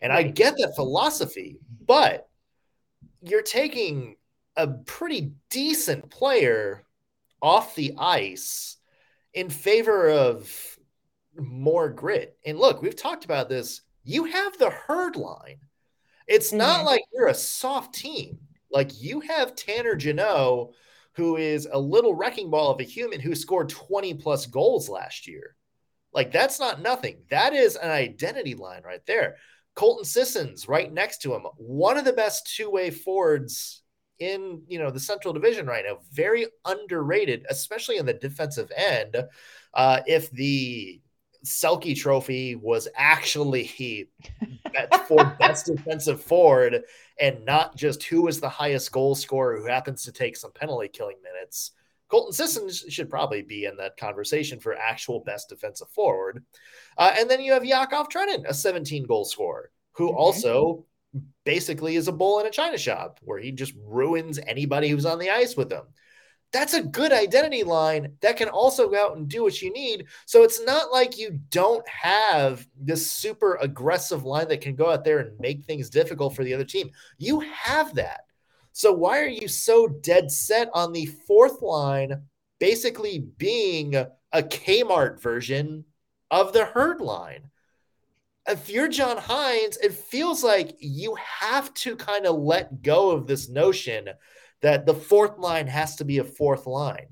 And 0.00 0.12
right. 0.12 0.26
I 0.26 0.30
get 0.30 0.54
that 0.56 0.72
philosophy, 0.74 1.58
but 1.86 2.28
you're 3.22 3.42
taking 3.42 4.16
a 4.56 4.66
pretty 4.66 5.32
decent 5.50 6.10
player 6.10 6.84
off 7.40 7.74
the 7.74 7.94
ice 7.96 8.76
in 9.32 9.48
favor 9.50 10.08
of 10.10 10.78
more 11.36 11.88
grit. 11.88 12.36
And 12.44 12.58
look, 12.58 12.82
we've 12.82 12.96
talked 12.96 13.24
about 13.24 13.48
this. 13.48 13.82
You 14.04 14.24
have 14.24 14.58
the 14.58 14.70
herd 14.70 15.16
line. 15.16 15.60
It's 16.26 16.48
mm-hmm. 16.48 16.58
not 16.58 16.84
like 16.84 17.02
you're 17.12 17.28
a 17.28 17.34
soft 17.34 17.94
team. 17.94 18.38
Like 18.70 19.02
you 19.02 19.20
have 19.20 19.56
Tanner 19.56 19.96
Jeannot, 19.96 20.70
who 21.14 21.36
is 21.36 21.68
a 21.70 21.78
little 21.78 22.14
wrecking 22.14 22.50
ball 22.50 22.70
of 22.70 22.80
a 22.80 22.84
human 22.84 23.20
who 23.20 23.34
scored 23.34 23.68
20 23.68 24.14
plus 24.14 24.46
goals 24.46 24.88
last 24.88 25.26
year. 25.26 25.56
Like 26.12 26.32
that's 26.32 26.58
not 26.58 26.82
nothing. 26.82 27.18
That 27.30 27.52
is 27.52 27.76
an 27.76 27.90
identity 27.90 28.54
line 28.54 28.82
right 28.84 29.04
there. 29.06 29.36
Colton 29.74 30.04
Sissons 30.04 30.68
right 30.68 30.92
next 30.92 31.22
to 31.22 31.34
him, 31.34 31.42
one 31.56 31.96
of 31.96 32.04
the 32.04 32.12
best 32.12 32.52
two-way 32.54 32.90
forwards 32.90 33.82
in 34.18 34.62
you 34.68 34.78
know 34.78 34.90
the 34.90 35.00
Central 35.00 35.32
Division 35.32 35.66
right 35.66 35.84
now. 35.86 35.98
Very 36.12 36.46
underrated, 36.64 37.46
especially 37.48 37.96
in 37.96 38.06
the 38.06 38.12
defensive 38.12 38.70
end. 38.76 39.16
Uh, 39.72 40.00
if 40.06 40.30
the 40.32 41.00
Selke 41.44 41.96
Trophy 41.96 42.54
was 42.54 42.88
actually 42.94 44.08
for 45.06 45.24
best 45.38 45.66
defensive 45.66 46.22
forward 46.22 46.82
and 47.18 47.44
not 47.44 47.76
just 47.76 48.02
who 48.02 48.28
is 48.28 48.40
the 48.40 48.48
highest 48.48 48.92
goal 48.92 49.14
scorer 49.14 49.58
who 49.58 49.66
happens 49.66 50.04
to 50.04 50.12
take 50.12 50.36
some 50.36 50.52
penalty 50.52 50.88
killing 50.88 51.16
minutes. 51.22 51.72
Colton 52.08 52.32
Sissons 52.32 52.84
should 52.88 53.08
probably 53.08 53.42
be 53.42 53.66
in 53.66 53.76
that 53.76 53.96
conversation 53.96 54.58
for 54.58 54.74
actual 54.74 55.20
best 55.20 55.48
defensive 55.48 55.88
forward. 55.90 56.44
Uh, 56.98 57.14
and 57.16 57.30
then 57.30 57.40
you 57.40 57.52
have 57.52 57.64
Yakov 57.64 58.08
Trenin, 58.08 58.44
a 58.48 58.54
17 58.54 59.06
goal 59.06 59.24
scorer, 59.24 59.70
who 59.92 60.08
mm-hmm. 60.08 60.16
also 60.16 60.84
basically 61.44 61.96
is 61.96 62.08
a 62.08 62.12
bull 62.12 62.40
in 62.40 62.46
a 62.46 62.50
china 62.50 62.78
shop 62.78 63.18
where 63.22 63.38
he 63.38 63.50
just 63.50 63.74
ruins 63.84 64.38
anybody 64.46 64.88
who's 64.88 65.06
on 65.06 65.18
the 65.18 65.30
ice 65.30 65.56
with 65.56 65.72
him 65.72 65.82
that's 66.52 66.74
a 66.74 66.82
good 66.82 67.12
identity 67.12 67.62
line 67.62 68.16
that 68.20 68.36
can 68.36 68.48
also 68.48 68.88
go 68.88 69.04
out 69.04 69.16
and 69.16 69.28
do 69.28 69.42
what 69.42 69.62
you 69.62 69.72
need. 69.72 70.06
So 70.26 70.42
it's 70.42 70.60
not 70.64 70.90
like 70.90 71.18
you 71.18 71.38
don't 71.50 71.86
have 71.88 72.66
this 72.78 73.10
super 73.10 73.56
aggressive 73.60 74.24
line 74.24 74.48
that 74.48 74.60
can 74.60 74.74
go 74.74 74.90
out 74.90 75.04
there 75.04 75.20
and 75.20 75.38
make 75.38 75.64
things 75.64 75.90
difficult 75.90 76.34
for 76.34 76.42
the 76.42 76.54
other 76.54 76.64
team. 76.64 76.90
You 77.18 77.40
have 77.40 77.94
that. 77.94 78.22
So 78.72 78.92
why 78.92 79.20
are 79.20 79.28
you 79.28 79.48
so 79.48 79.86
dead 79.88 80.30
set 80.30 80.70
on 80.74 80.92
the 80.92 81.06
fourth 81.06 81.62
line 81.62 82.22
basically 82.58 83.18
being 83.38 83.94
a 83.94 84.08
Kmart 84.34 85.20
version 85.20 85.84
of 86.30 86.52
the 86.52 86.64
herd 86.64 87.00
line? 87.00 87.50
If 88.48 88.68
you're 88.68 88.88
John 88.88 89.18
Hynes, 89.18 89.76
it 89.80 89.92
feels 89.92 90.42
like 90.42 90.76
you 90.80 91.16
have 91.16 91.72
to 91.74 91.94
kind 91.94 92.26
of 92.26 92.36
let 92.36 92.82
go 92.82 93.10
of 93.10 93.26
this 93.26 93.48
notion 93.48 94.08
that 94.62 94.86
the 94.86 94.94
fourth 94.94 95.38
line 95.38 95.66
has 95.66 95.96
to 95.96 96.04
be 96.04 96.18
a 96.18 96.24
fourth 96.24 96.66
line. 96.66 97.08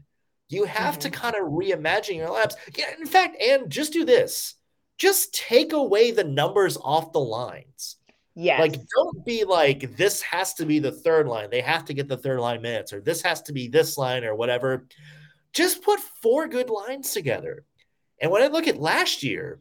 You 0.48 0.64
have 0.64 0.94
mm-hmm. 0.94 1.00
to 1.00 1.10
kind 1.10 1.36
of 1.36 1.42
reimagine 1.42 2.16
your 2.16 2.30
laps. 2.30 2.56
Yeah, 2.76 2.86
in 2.98 3.06
fact, 3.06 3.40
and 3.40 3.70
just 3.70 3.92
do 3.92 4.04
this. 4.04 4.54
Just 4.96 5.34
take 5.34 5.72
away 5.72 6.10
the 6.10 6.24
numbers 6.24 6.76
off 6.76 7.12
the 7.12 7.20
lines. 7.20 7.96
Yeah. 8.34 8.60
Like, 8.60 8.74
don't 8.74 9.24
be 9.24 9.44
like, 9.44 9.96
this 9.96 10.22
has 10.22 10.54
to 10.54 10.66
be 10.66 10.78
the 10.78 10.92
third 10.92 11.26
line. 11.26 11.50
They 11.50 11.60
have 11.60 11.84
to 11.86 11.94
get 11.94 12.08
the 12.08 12.16
third 12.16 12.40
line 12.40 12.62
minutes, 12.62 12.92
or 12.92 13.00
this 13.00 13.22
has 13.22 13.42
to 13.42 13.52
be 13.52 13.68
this 13.68 13.98
line, 13.98 14.24
or 14.24 14.34
whatever. 14.34 14.86
Just 15.52 15.82
put 15.82 16.00
four 16.22 16.46
good 16.48 16.70
lines 16.70 17.12
together. 17.12 17.64
And 18.20 18.30
when 18.30 18.42
I 18.42 18.48
look 18.48 18.66
at 18.68 18.80
last 18.80 19.22
year, 19.22 19.60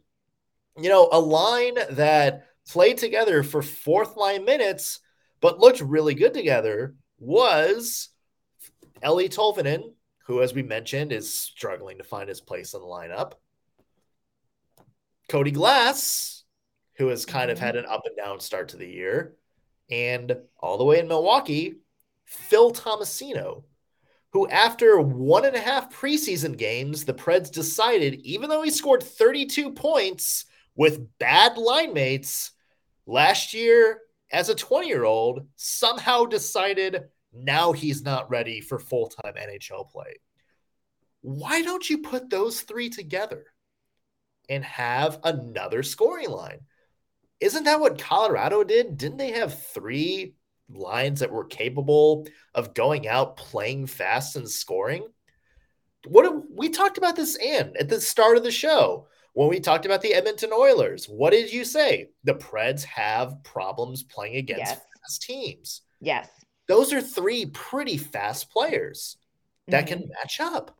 you 0.76 0.88
know, 0.88 1.08
a 1.10 1.20
line 1.20 1.74
that 1.90 2.46
played 2.68 2.98
together 2.98 3.42
for 3.42 3.62
fourth 3.62 4.16
line 4.16 4.44
minutes, 4.44 5.00
but 5.40 5.58
looked 5.58 5.80
really 5.80 6.14
good 6.14 6.34
together 6.34 6.94
was 7.18 8.08
Eeli 9.02 9.28
Tolvanen, 9.28 9.92
who, 10.26 10.42
as 10.42 10.54
we 10.54 10.62
mentioned, 10.62 11.12
is 11.12 11.32
struggling 11.32 11.98
to 11.98 12.04
find 12.04 12.28
his 12.28 12.40
place 12.40 12.74
in 12.74 12.80
the 12.80 12.86
lineup. 12.86 13.32
Cody 15.28 15.50
Glass, 15.50 16.44
who 16.94 17.08
has 17.08 17.24
kind 17.24 17.50
of 17.50 17.58
had 17.58 17.76
an 17.76 17.86
up 17.86 18.02
and 18.06 18.16
down 18.16 18.40
start 18.40 18.68
to 18.70 18.76
the 18.76 18.88
year. 18.88 19.34
And 19.90 20.36
all 20.58 20.78
the 20.78 20.84
way 20.84 20.98
in 20.98 21.08
Milwaukee, 21.08 21.76
Phil 22.24 22.72
Tomasino, 22.72 23.62
who, 24.32 24.48
after 24.48 25.00
one 25.00 25.46
and 25.46 25.56
a 25.56 25.60
half 25.60 25.94
preseason 25.94 26.56
games, 26.56 27.04
the 27.04 27.14
Preds 27.14 27.50
decided, 27.50 28.14
even 28.16 28.50
though 28.50 28.62
he 28.62 28.70
scored 28.70 29.02
32 29.02 29.72
points 29.72 30.44
with 30.76 31.18
bad 31.18 31.56
line 31.56 31.94
mates 31.94 32.52
last 33.06 33.54
year 33.54 34.00
as 34.30 34.48
a 34.48 34.54
20 34.54 34.88
year 34.88 35.04
old, 35.04 35.46
somehow 35.56 36.24
decided 36.24 37.04
now 37.32 37.72
he's 37.72 38.02
not 38.02 38.30
ready 38.30 38.60
for 38.60 38.78
full 38.78 39.08
time 39.08 39.34
NHL 39.34 39.90
play. 39.90 40.18
Why 41.20 41.62
don't 41.62 41.88
you 41.88 41.98
put 41.98 42.30
those 42.30 42.60
three 42.60 42.90
together 42.90 43.44
and 44.48 44.64
have 44.64 45.20
another 45.24 45.82
scoring 45.82 46.30
line? 46.30 46.60
Isn't 47.40 47.64
that 47.64 47.80
what 47.80 48.00
Colorado 48.00 48.64
did? 48.64 48.96
Didn't 48.96 49.18
they 49.18 49.32
have 49.32 49.62
three 49.62 50.34
lines 50.68 51.20
that 51.20 51.30
were 51.30 51.44
capable 51.44 52.26
of 52.54 52.74
going 52.74 53.06
out, 53.06 53.36
playing 53.36 53.86
fast, 53.86 54.36
and 54.36 54.48
scoring? 54.48 55.06
What 56.06 56.44
we 56.50 56.68
talked 56.68 56.98
about 56.98 57.16
this 57.16 57.36
and 57.36 57.76
at 57.76 57.88
the 57.88 58.00
start 58.00 58.36
of 58.36 58.44
the 58.44 58.50
show 58.50 59.08
when 59.32 59.48
we 59.48 59.60
talked 59.60 59.86
about 59.86 60.02
the 60.02 60.14
Edmonton 60.14 60.50
Oilers. 60.52 61.06
What 61.06 61.30
did 61.30 61.52
you 61.52 61.64
say? 61.64 62.10
The 62.24 62.34
Preds 62.34 62.84
have 62.84 63.42
problems 63.44 64.02
playing 64.02 64.36
against 64.36 64.60
yes. 64.60 64.80
fast 65.02 65.22
teams. 65.22 65.82
Yes. 66.00 66.28
Those 66.66 66.92
are 66.92 67.00
three 67.00 67.46
pretty 67.46 67.96
fast 67.96 68.50
players 68.50 69.16
that 69.68 69.86
mm-hmm. 69.86 70.00
can 70.00 70.08
match 70.08 70.40
up. 70.40 70.76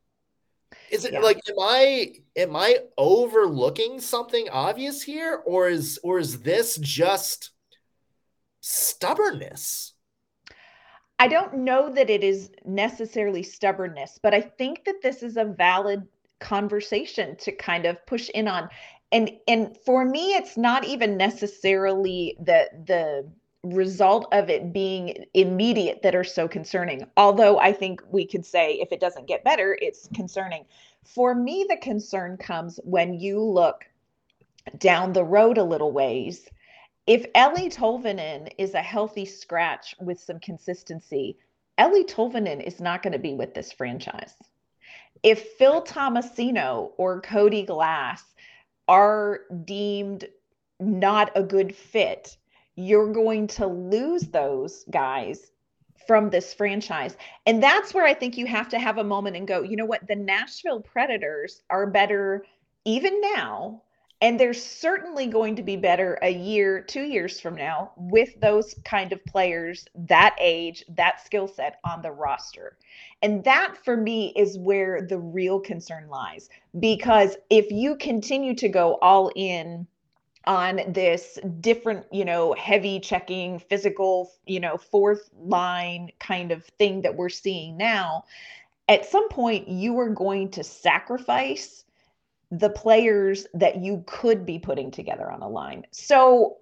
Is 0.90 1.04
it 1.04 1.12
yeah. 1.12 1.20
like 1.20 1.40
am 1.48 1.54
I 1.60 2.12
am 2.36 2.56
I 2.56 2.78
overlooking 2.96 4.00
something 4.00 4.48
obvious 4.50 5.02
here 5.02 5.42
or 5.46 5.68
is 5.68 5.98
or 6.02 6.18
is 6.18 6.40
this 6.40 6.76
just 6.76 7.50
stubbornness? 8.60 9.94
I 11.18 11.28
don't 11.28 11.58
know 11.58 11.90
that 11.90 12.10
it 12.10 12.22
is 12.22 12.50
necessarily 12.64 13.42
stubbornness, 13.42 14.20
but 14.22 14.34
I 14.34 14.40
think 14.40 14.84
that 14.84 15.02
this 15.02 15.22
is 15.22 15.36
a 15.36 15.44
valid 15.44 16.06
conversation 16.40 17.36
to 17.36 17.52
kind 17.52 17.86
of 17.86 18.04
push 18.06 18.28
in 18.30 18.48
on. 18.48 18.68
And 19.12 19.30
and 19.46 19.76
for 19.84 20.04
me 20.04 20.34
it's 20.34 20.56
not 20.56 20.84
even 20.84 21.16
necessarily 21.16 22.36
the 22.40 22.68
the 22.86 23.28
result 23.64 24.28
of 24.32 24.48
it 24.48 24.72
being 24.72 25.24
immediate 25.34 26.02
that 26.02 26.14
are 26.14 26.24
so 26.24 26.46
concerning. 26.46 27.04
Although 27.16 27.58
i 27.58 27.72
think 27.72 28.02
we 28.10 28.26
could 28.26 28.44
say 28.44 28.74
if 28.74 28.92
it 28.92 29.00
doesn't 29.00 29.26
get 29.26 29.44
better 29.44 29.78
it's 29.80 30.08
concerning. 30.14 30.64
For 31.04 31.34
me 31.34 31.66
the 31.68 31.78
concern 31.78 32.36
comes 32.36 32.78
when 32.84 33.14
you 33.14 33.40
look 33.40 33.84
down 34.76 35.12
the 35.12 35.24
road 35.24 35.58
a 35.58 35.64
little 35.64 35.92
ways. 35.92 36.48
If 37.06 37.32
Eeli 37.32 37.74
Tolvanen 37.74 38.52
is 38.58 38.74
a 38.74 38.82
healthy 38.82 39.24
scratch 39.24 39.94
with 39.98 40.20
some 40.20 40.38
consistency, 40.40 41.38
Eeli 41.78 42.06
Tolvanen 42.06 42.62
is 42.62 42.80
not 42.80 43.02
going 43.02 43.14
to 43.14 43.18
be 43.18 43.32
with 43.32 43.54
this 43.54 43.72
franchise 43.72 44.34
if 45.22 45.52
Phil 45.58 45.82
Tomasino 45.82 46.92
or 46.96 47.20
Cody 47.20 47.64
Glass 47.64 48.22
are 48.86 49.40
deemed 49.64 50.26
not 50.80 51.30
a 51.34 51.42
good 51.42 51.74
fit, 51.74 52.36
you're 52.76 53.12
going 53.12 53.46
to 53.48 53.66
lose 53.66 54.28
those 54.28 54.84
guys 54.90 55.50
from 56.06 56.30
this 56.30 56.54
franchise. 56.54 57.16
And 57.44 57.62
that's 57.62 57.92
where 57.92 58.06
I 58.06 58.14
think 58.14 58.36
you 58.36 58.46
have 58.46 58.68
to 58.70 58.78
have 58.78 58.98
a 58.98 59.04
moment 59.04 59.36
and 59.36 59.46
go, 59.46 59.62
you 59.62 59.76
know 59.76 59.84
what? 59.84 60.06
The 60.06 60.14
Nashville 60.14 60.80
Predators 60.80 61.62
are 61.68 61.86
better 61.86 62.44
even 62.84 63.20
now 63.20 63.82
and 64.20 64.38
they're 64.38 64.54
certainly 64.54 65.26
going 65.26 65.54
to 65.56 65.62
be 65.62 65.76
better 65.76 66.18
a 66.22 66.30
year, 66.30 66.80
two 66.80 67.02
years 67.02 67.38
from 67.38 67.54
now 67.54 67.92
with 67.96 68.40
those 68.40 68.74
kind 68.84 69.12
of 69.12 69.24
players, 69.24 69.86
that 69.94 70.34
age, 70.40 70.84
that 70.88 71.24
skill 71.24 71.46
set 71.46 71.78
on 71.84 72.02
the 72.02 72.10
roster. 72.10 72.76
And 73.22 73.44
that 73.44 73.76
for 73.84 73.96
me 73.96 74.32
is 74.36 74.58
where 74.58 75.02
the 75.02 75.18
real 75.18 75.60
concern 75.60 76.08
lies. 76.08 76.48
Because 76.80 77.36
if 77.48 77.70
you 77.70 77.96
continue 77.96 78.54
to 78.56 78.68
go 78.68 78.98
all 79.00 79.30
in, 79.36 79.86
on 80.46 80.80
this 80.88 81.38
different, 81.60 82.06
you 82.10 82.24
know, 82.24 82.54
heavy 82.54 82.98
checking, 82.98 83.58
physical, 83.58 84.32
you 84.46 84.58
know, 84.58 84.78
fourth 84.78 85.28
line 85.38 86.10
kind 86.18 86.50
of 86.50 86.64
thing 86.78 87.02
that 87.02 87.14
we're 87.14 87.28
seeing 87.28 87.76
now, 87.76 88.24
at 88.88 89.04
some 89.04 89.28
point 89.28 89.68
you 89.68 89.98
are 89.98 90.08
going 90.08 90.50
to 90.50 90.64
sacrifice 90.64 91.84
the 92.50 92.70
players 92.70 93.46
that 93.54 93.76
you 93.76 94.04
could 94.06 94.46
be 94.46 94.58
putting 94.58 94.90
together 94.90 95.30
on 95.30 95.42
a 95.42 95.48
line. 95.48 95.84
So 95.90 96.58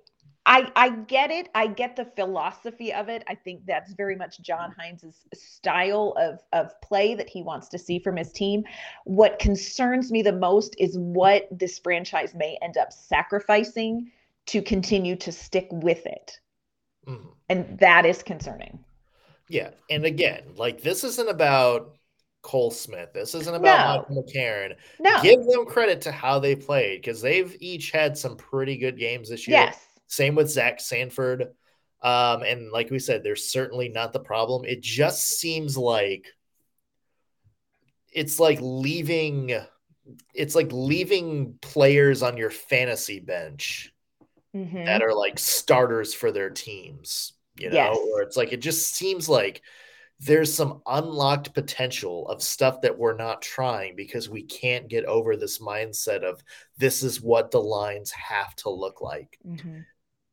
I 0.46 0.70
I 0.76 0.90
get 0.90 1.30
it. 1.30 1.48
I 1.54 1.66
get 1.66 1.96
the 1.96 2.04
philosophy 2.04 2.92
of 2.92 3.08
it. 3.08 3.24
I 3.28 3.34
think 3.34 3.66
that's 3.66 3.92
very 3.92 4.16
much 4.16 4.40
John 4.40 4.74
Hynes's 4.78 5.26
style 5.34 6.14
of 6.16 6.40
of 6.52 6.80
play 6.80 7.14
that 7.14 7.28
he 7.28 7.42
wants 7.42 7.68
to 7.68 7.78
see 7.78 7.98
from 7.98 8.16
his 8.16 8.32
team. 8.32 8.64
What 9.04 9.38
concerns 9.38 10.10
me 10.10 10.22
the 10.22 10.32
most 10.32 10.74
is 10.78 10.96
what 10.98 11.48
this 11.50 11.78
franchise 11.78 12.34
may 12.34 12.56
end 12.62 12.76
up 12.76 12.92
sacrificing 12.92 14.10
to 14.46 14.62
continue 14.62 15.16
to 15.16 15.32
stick 15.32 15.66
with 15.70 16.06
it. 16.06 16.38
Mm-hmm. 17.06 17.28
And 17.48 17.78
that 17.78 18.06
is 18.06 18.22
concerning. 18.22 18.78
Yeah. 19.48 19.70
And 19.90 20.04
again, 20.04 20.42
like 20.56 20.80
this 20.80 21.04
isn't 21.04 21.28
about 21.28 21.96
Cole 22.46 22.70
Smith. 22.70 23.12
This 23.12 23.34
isn't 23.34 23.56
about 23.56 24.08
no. 24.08 24.14
Michael 24.14 24.22
McCarron. 24.22 24.76
No. 25.00 25.20
Give 25.20 25.44
them 25.44 25.66
credit 25.66 26.02
to 26.02 26.12
how 26.12 26.38
they 26.38 26.54
played 26.54 27.02
because 27.02 27.20
they've 27.20 27.56
each 27.58 27.90
had 27.90 28.16
some 28.16 28.36
pretty 28.36 28.76
good 28.76 28.96
games 28.96 29.28
this 29.28 29.48
year. 29.48 29.56
Yes. 29.56 29.84
Same 30.06 30.36
with 30.36 30.48
Zach 30.48 30.78
Sanford. 30.78 31.48
Um, 32.02 32.44
and 32.44 32.70
like 32.70 32.90
we 32.90 33.00
said, 33.00 33.24
they're 33.24 33.34
certainly 33.34 33.88
not 33.88 34.12
the 34.12 34.20
problem. 34.20 34.64
It 34.64 34.80
just 34.80 35.40
seems 35.40 35.76
like 35.76 36.28
it's 38.12 38.38
like 38.38 38.60
leaving 38.62 39.60
it's 40.32 40.54
like 40.54 40.68
leaving 40.70 41.58
players 41.60 42.22
on 42.22 42.36
your 42.36 42.50
fantasy 42.50 43.18
bench 43.18 43.92
mm-hmm. 44.54 44.84
that 44.84 45.02
are 45.02 45.14
like 45.14 45.36
starters 45.36 46.14
for 46.14 46.30
their 46.30 46.50
teams, 46.50 47.32
you 47.58 47.70
know, 47.70 47.74
yes. 47.74 47.98
or 48.12 48.22
it's 48.22 48.36
like 48.36 48.52
it 48.52 48.60
just 48.60 48.94
seems 48.94 49.28
like 49.28 49.62
there's 50.18 50.52
some 50.52 50.80
unlocked 50.86 51.52
potential 51.52 52.26
of 52.28 52.42
stuff 52.42 52.80
that 52.80 52.98
we're 52.98 53.16
not 53.16 53.42
trying 53.42 53.94
because 53.96 54.30
we 54.30 54.42
can't 54.42 54.88
get 54.88 55.04
over 55.04 55.36
this 55.36 55.58
mindset 55.58 56.22
of 56.22 56.42
this 56.78 57.02
is 57.02 57.20
what 57.20 57.50
the 57.50 57.60
lines 57.60 58.10
have 58.12 58.54
to 58.56 58.70
look 58.70 59.02
like. 59.02 59.38
Mm-hmm. 59.46 59.80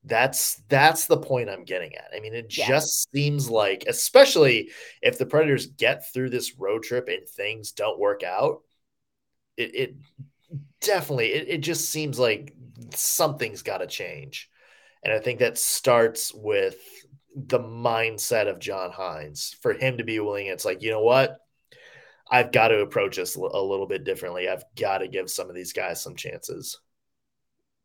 That's 0.05 0.61
that's 0.67 1.05
the 1.05 1.17
point 1.17 1.49
I'm 1.49 1.63
getting 1.63 1.95
at. 1.95 2.11
I 2.15 2.19
mean, 2.19 2.33
it 2.33 2.57
yes. 2.57 2.67
just 2.67 3.11
seems 3.11 3.49
like, 3.49 3.85
especially 3.87 4.71
if 5.01 5.17
the 5.17 5.25
Predators 5.25 5.67
get 5.67 6.03
through 6.13 6.29
this 6.29 6.57
road 6.57 6.83
trip 6.83 7.07
and 7.07 7.27
things 7.27 7.71
don't 7.71 7.99
work 7.99 8.23
out, 8.23 8.61
it, 9.55 9.75
it 9.75 9.95
definitely 10.81 11.27
it, 11.27 11.47
it 11.49 11.57
just 11.59 11.89
seems 11.89 12.19
like 12.19 12.53
something's 12.93 13.61
got 13.63 13.77
to 13.79 13.87
change. 13.87 14.49
And 15.03 15.13
I 15.13 15.19
think 15.19 15.39
that 15.39 15.57
starts 15.57 16.33
with 16.33 16.77
the 17.35 17.59
mindset 17.59 18.47
of 18.47 18.59
John 18.59 18.91
Hynes 18.91 19.55
for 19.61 19.73
him 19.73 19.97
to 19.97 20.03
be 20.03 20.19
willing. 20.19 20.47
It's 20.47 20.65
like, 20.65 20.81
you 20.81 20.91
know 20.91 21.01
what? 21.01 21.39
I've 22.29 22.51
got 22.51 22.69
to 22.69 22.79
approach 22.79 23.17
this 23.17 23.35
a 23.35 23.39
little 23.39 23.85
bit 23.85 24.03
differently. 24.03 24.49
I've 24.49 24.63
got 24.75 24.99
to 24.99 25.07
give 25.07 25.29
some 25.29 25.49
of 25.49 25.55
these 25.55 25.73
guys 25.73 26.01
some 26.01 26.15
chances. 26.15 26.79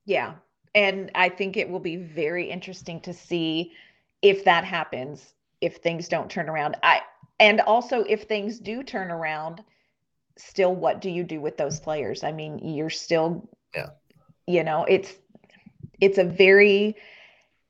Yeah, 0.05 0.35
and 0.75 1.11
I 1.15 1.29
think 1.29 1.57
it 1.57 1.69
will 1.69 1.81
be 1.81 1.97
very 1.97 2.49
interesting 2.49 3.01
to 3.03 3.13
see 3.13 3.73
if 4.23 4.45
that 4.45 4.65
happens, 4.65 5.35
if 5.61 5.77
things 5.77 6.09
don't 6.09 6.31
turn 6.31 6.49
around. 6.49 6.77
I 6.83 7.01
and 7.41 7.61
also 7.61 8.05
if 8.05 8.23
things 8.23 8.59
do 8.59 8.83
turn 8.83 9.11
around, 9.11 9.63
still 10.37 10.75
what 10.75 11.01
do 11.01 11.11
you 11.11 11.25
do 11.25 11.41
with 11.41 11.57
those 11.57 11.79
players? 11.81 12.25
I 12.25 12.33
mean, 12.33 12.59
you're 12.59 12.91
still 12.91 13.49
yeah. 13.75 13.89
You 14.47 14.65
know, 14.65 14.85
it's 14.85 15.13
it's 16.01 16.19
a 16.19 16.25
very 16.25 16.97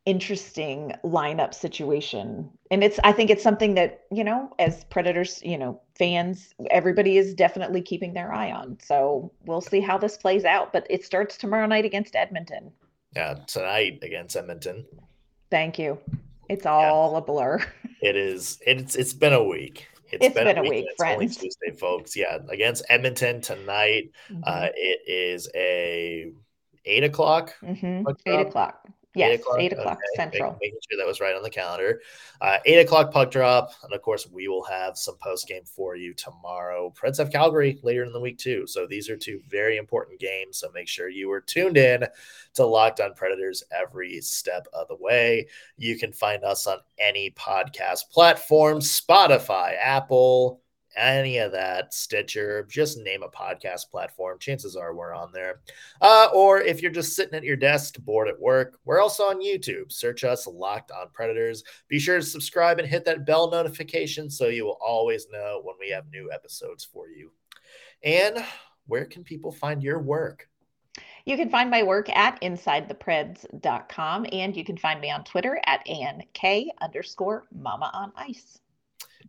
interesting 0.08 0.94
lineup 1.04 1.52
situation. 1.52 2.48
And 2.70 2.82
it's 2.82 2.98
I 3.04 3.12
think 3.12 3.28
it's 3.28 3.42
something 3.42 3.74
that, 3.74 4.04
you 4.10 4.24
know, 4.24 4.50
as 4.58 4.84
Predators, 4.84 5.42
you 5.44 5.58
know, 5.58 5.82
fans, 5.98 6.54
everybody 6.70 7.18
is 7.18 7.34
definitely 7.34 7.82
keeping 7.82 8.14
their 8.14 8.32
eye 8.32 8.50
on. 8.50 8.78
So, 8.82 9.30
we'll 9.44 9.60
see 9.60 9.80
how 9.80 9.98
this 9.98 10.16
plays 10.16 10.46
out, 10.46 10.72
but 10.72 10.86
it 10.88 11.04
starts 11.04 11.36
tomorrow 11.36 11.66
night 11.66 11.84
against 11.84 12.16
Edmonton. 12.16 12.72
Yeah, 13.14 13.34
tonight 13.46 13.98
against 14.02 14.34
Edmonton. 14.34 14.86
Thank 15.50 15.78
you. 15.78 15.98
It's 16.48 16.64
all 16.64 17.12
yeah. 17.12 17.18
a 17.18 17.20
blur. 17.20 17.64
It 18.00 18.14
is. 18.14 18.60
It's 18.64 18.94
it's 18.94 19.12
been 19.12 19.32
a 19.32 19.42
week. 19.42 19.88
it's, 20.12 20.26
it's 20.26 20.34
been, 20.36 20.44
been, 20.44 20.58
a 20.58 20.62
week, 20.62 20.70
week 20.70 20.88
friends. 20.96 21.36
Tuesday, 21.36 21.72
folks. 21.72 22.14
Yeah, 22.16 22.38
against 22.48 22.84
Edmonton 22.88 23.40
tonight. 23.40 24.12
Mm-hmm. 24.30 24.42
Uh, 24.44 24.68
it 24.72 25.00
is 25.08 25.48
a 25.56 26.30
eight 26.84 27.02
o'clock. 27.02 27.56
Mm-hmm. 27.60 28.06
Eight 28.26 28.46
o'clock. 28.46 28.86
Yes, 29.14 29.30
eight 29.30 29.40
o'clock, 29.40 29.60
eight 29.60 29.72
o'clock 29.72 29.98
okay. 29.98 30.16
central. 30.16 30.52
Making, 30.52 30.58
making 30.60 30.78
sure 30.88 30.98
that 30.98 31.06
was 31.06 31.20
right 31.20 31.34
on 31.34 31.42
the 31.42 31.50
calendar. 31.50 32.00
Uh, 32.40 32.58
eight 32.66 32.78
o'clock 32.78 33.10
puck 33.10 33.30
drop, 33.30 33.72
and 33.82 33.92
of 33.94 34.02
course 34.02 34.28
we 34.30 34.48
will 34.48 34.62
have 34.64 34.98
some 34.98 35.16
post 35.16 35.48
game 35.48 35.64
for 35.64 35.96
you 35.96 36.12
tomorrow. 36.14 36.92
Preds 36.96 37.18
have 37.18 37.32
Calgary 37.32 37.78
later 37.82 38.04
in 38.04 38.12
the 38.12 38.20
week 38.20 38.38
too, 38.38 38.66
so 38.66 38.86
these 38.86 39.08
are 39.08 39.16
two 39.16 39.40
very 39.48 39.78
important 39.78 40.20
games. 40.20 40.58
So 40.58 40.70
make 40.74 40.88
sure 40.88 41.08
you 41.08 41.30
are 41.32 41.40
tuned 41.40 41.78
in 41.78 42.04
to 42.54 42.66
Locked 42.66 43.00
On 43.00 43.14
Predators 43.14 43.62
every 43.72 44.20
step 44.20 44.66
of 44.72 44.88
the 44.88 44.96
way. 44.96 45.48
You 45.78 45.98
can 45.98 46.12
find 46.12 46.44
us 46.44 46.66
on 46.66 46.78
any 46.98 47.30
podcast 47.30 48.10
platform: 48.10 48.80
Spotify, 48.80 49.74
Apple 49.80 50.60
any 50.98 51.38
of 51.38 51.52
that, 51.52 51.94
Stitcher, 51.94 52.66
just 52.68 52.98
name 52.98 53.22
a 53.22 53.28
podcast 53.28 53.90
platform. 53.90 54.38
Chances 54.38 54.76
are 54.76 54.94
we're 54.94 55.14
on 55.14 55.32
there. 55.32 55.60
Uh, 56.00 56.28
or 56.34 56.60
if 56.60 56.82
you're 56.82 56.90
just 56.90 57.14
sitting 57.14 57.34
at 57.34 57.44
your 57.44 57.56
desk, 57.56 57.98
bored 58.00 58.28
at 58.28 58.40
work, 58.40 58.78
we're 58.84 59.00
also 59.00 59.24
on 59.24 59.40
YouTube. 59.40 59.92
Search 59.92 60.24
us 60.24 60.46
Locked 60.46 60.90
on 60.90 61.08
Predators. 61.12 61.62
Be 61.88 61.98
sure 61.98 62.18
to 62.18 62.22
subscribe 62.22 62.78
and 62.78 62.88
hit 62.88 63.04
that 63.04 63.24
bell 63.24 63.50
notification 63.50 64.28
so 64.28 64.48
you 64.48 64.64
will 64.64 64.78
always 64.84 65.26
know 65.30 65.60
when 65.62 65.76
we 65.80 65.90
have 65.90 66.10
new 66.10 66.30
episodes 66.32 66.84
for 66.84 67.08
you. 67.08 67.30
And 68.02 68.44
where 68.86 69.04
can 69.04 69.24
people 69.24 69.52
find 69.52 69.82
your 69.82 70.00
work? 70.00 70.48
You 71.24 71.36
can 71.36 71.50
find 71.50 71.70
my 71.70 71.82
work 71.82 72.08
at 72.16 72.40
InsideThePreds.com 72.40 74.26
and 74.32 74.56
you 74.56 74.64
can 74.64 74.78
find 74.78 75.00
me 75.00 75.10
on 75.10 75.24
Twitter 75.24 75.60
at 75.66 75.86
ANK 75.86 76.70
underscore 76.80 77.46
Mama 77.52 77.90
on 77.92 78.12
Ice. 78.16 78.60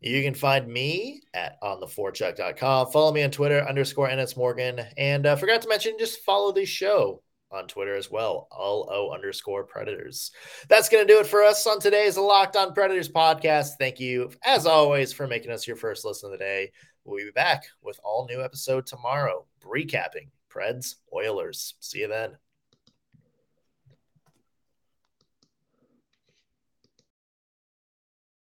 You 0.02 0.24
can 0.24 0.34
find 0.34 0.68
me 0.68 1.24
at 1.34 1.62
ontheforecheck.com. 1.62 2.92
Follow 2.92 3.12
me 3.12 3.24
on 3.24 3.32
Twitter, 3.32 3.68
underscore 3.68 4.14
NS 4.14 4.38
Morgan. 4.38 4.82
And 4.98 5.26
uh, 5.26 5.36
forgot 5.36 5.62
to 5.64 5.70
mention, 5.70 5.94
just 6.00 6.24
follow 6.24 6.52
the 6.52 6.66
show 6.66 7.22
on 7.52 7.68
Twitter 7.68 7.96
as 7.96 8.12
well, 8.12 8.48
all 8.52 8.90
O 8.92 9.12
underscore 9.12 9.64
Predators. 9.64 10.32
That's 10.68 10.90
going 10.90 11.06
to 11.06 11.14
do 11.14 11.20
it 11.20 11.28
for 11.28 11.44
us 11.44 11.66
on 11.68 11.80
today's 11.80 12.18
Locked 12.18 12.56
on 12.56 12.74
Predators 12.74 13.10
podcast. 13.10 13.72
Thank 13.80 14.00
you, 14.00 14.32
as 14.46 14.66
always, 14.66 15.12
for 15.12 15.28
making 15.28 15.52
us 15.52 15.68
your 15.68 15.76
first 15.76 16.06
listen 16.06 16.28
of 16.28 16.32
the 16.32 16.44
day. 16.44 16.72
We'll 17.04 17.26
be 17.26 17.32
back 17.32 17.64
with 17.82 18.00
all 18.04 18.28
new 18.28 18.44
episode 18.44 18.86
tomorrow, 18.86 19.46
recapping 19.66 20.30
Preds 20.50 20.96
Oilers. 21.14 21.76
See 21.80 22.00
you 22.00 22.08
then. 22.08 22.38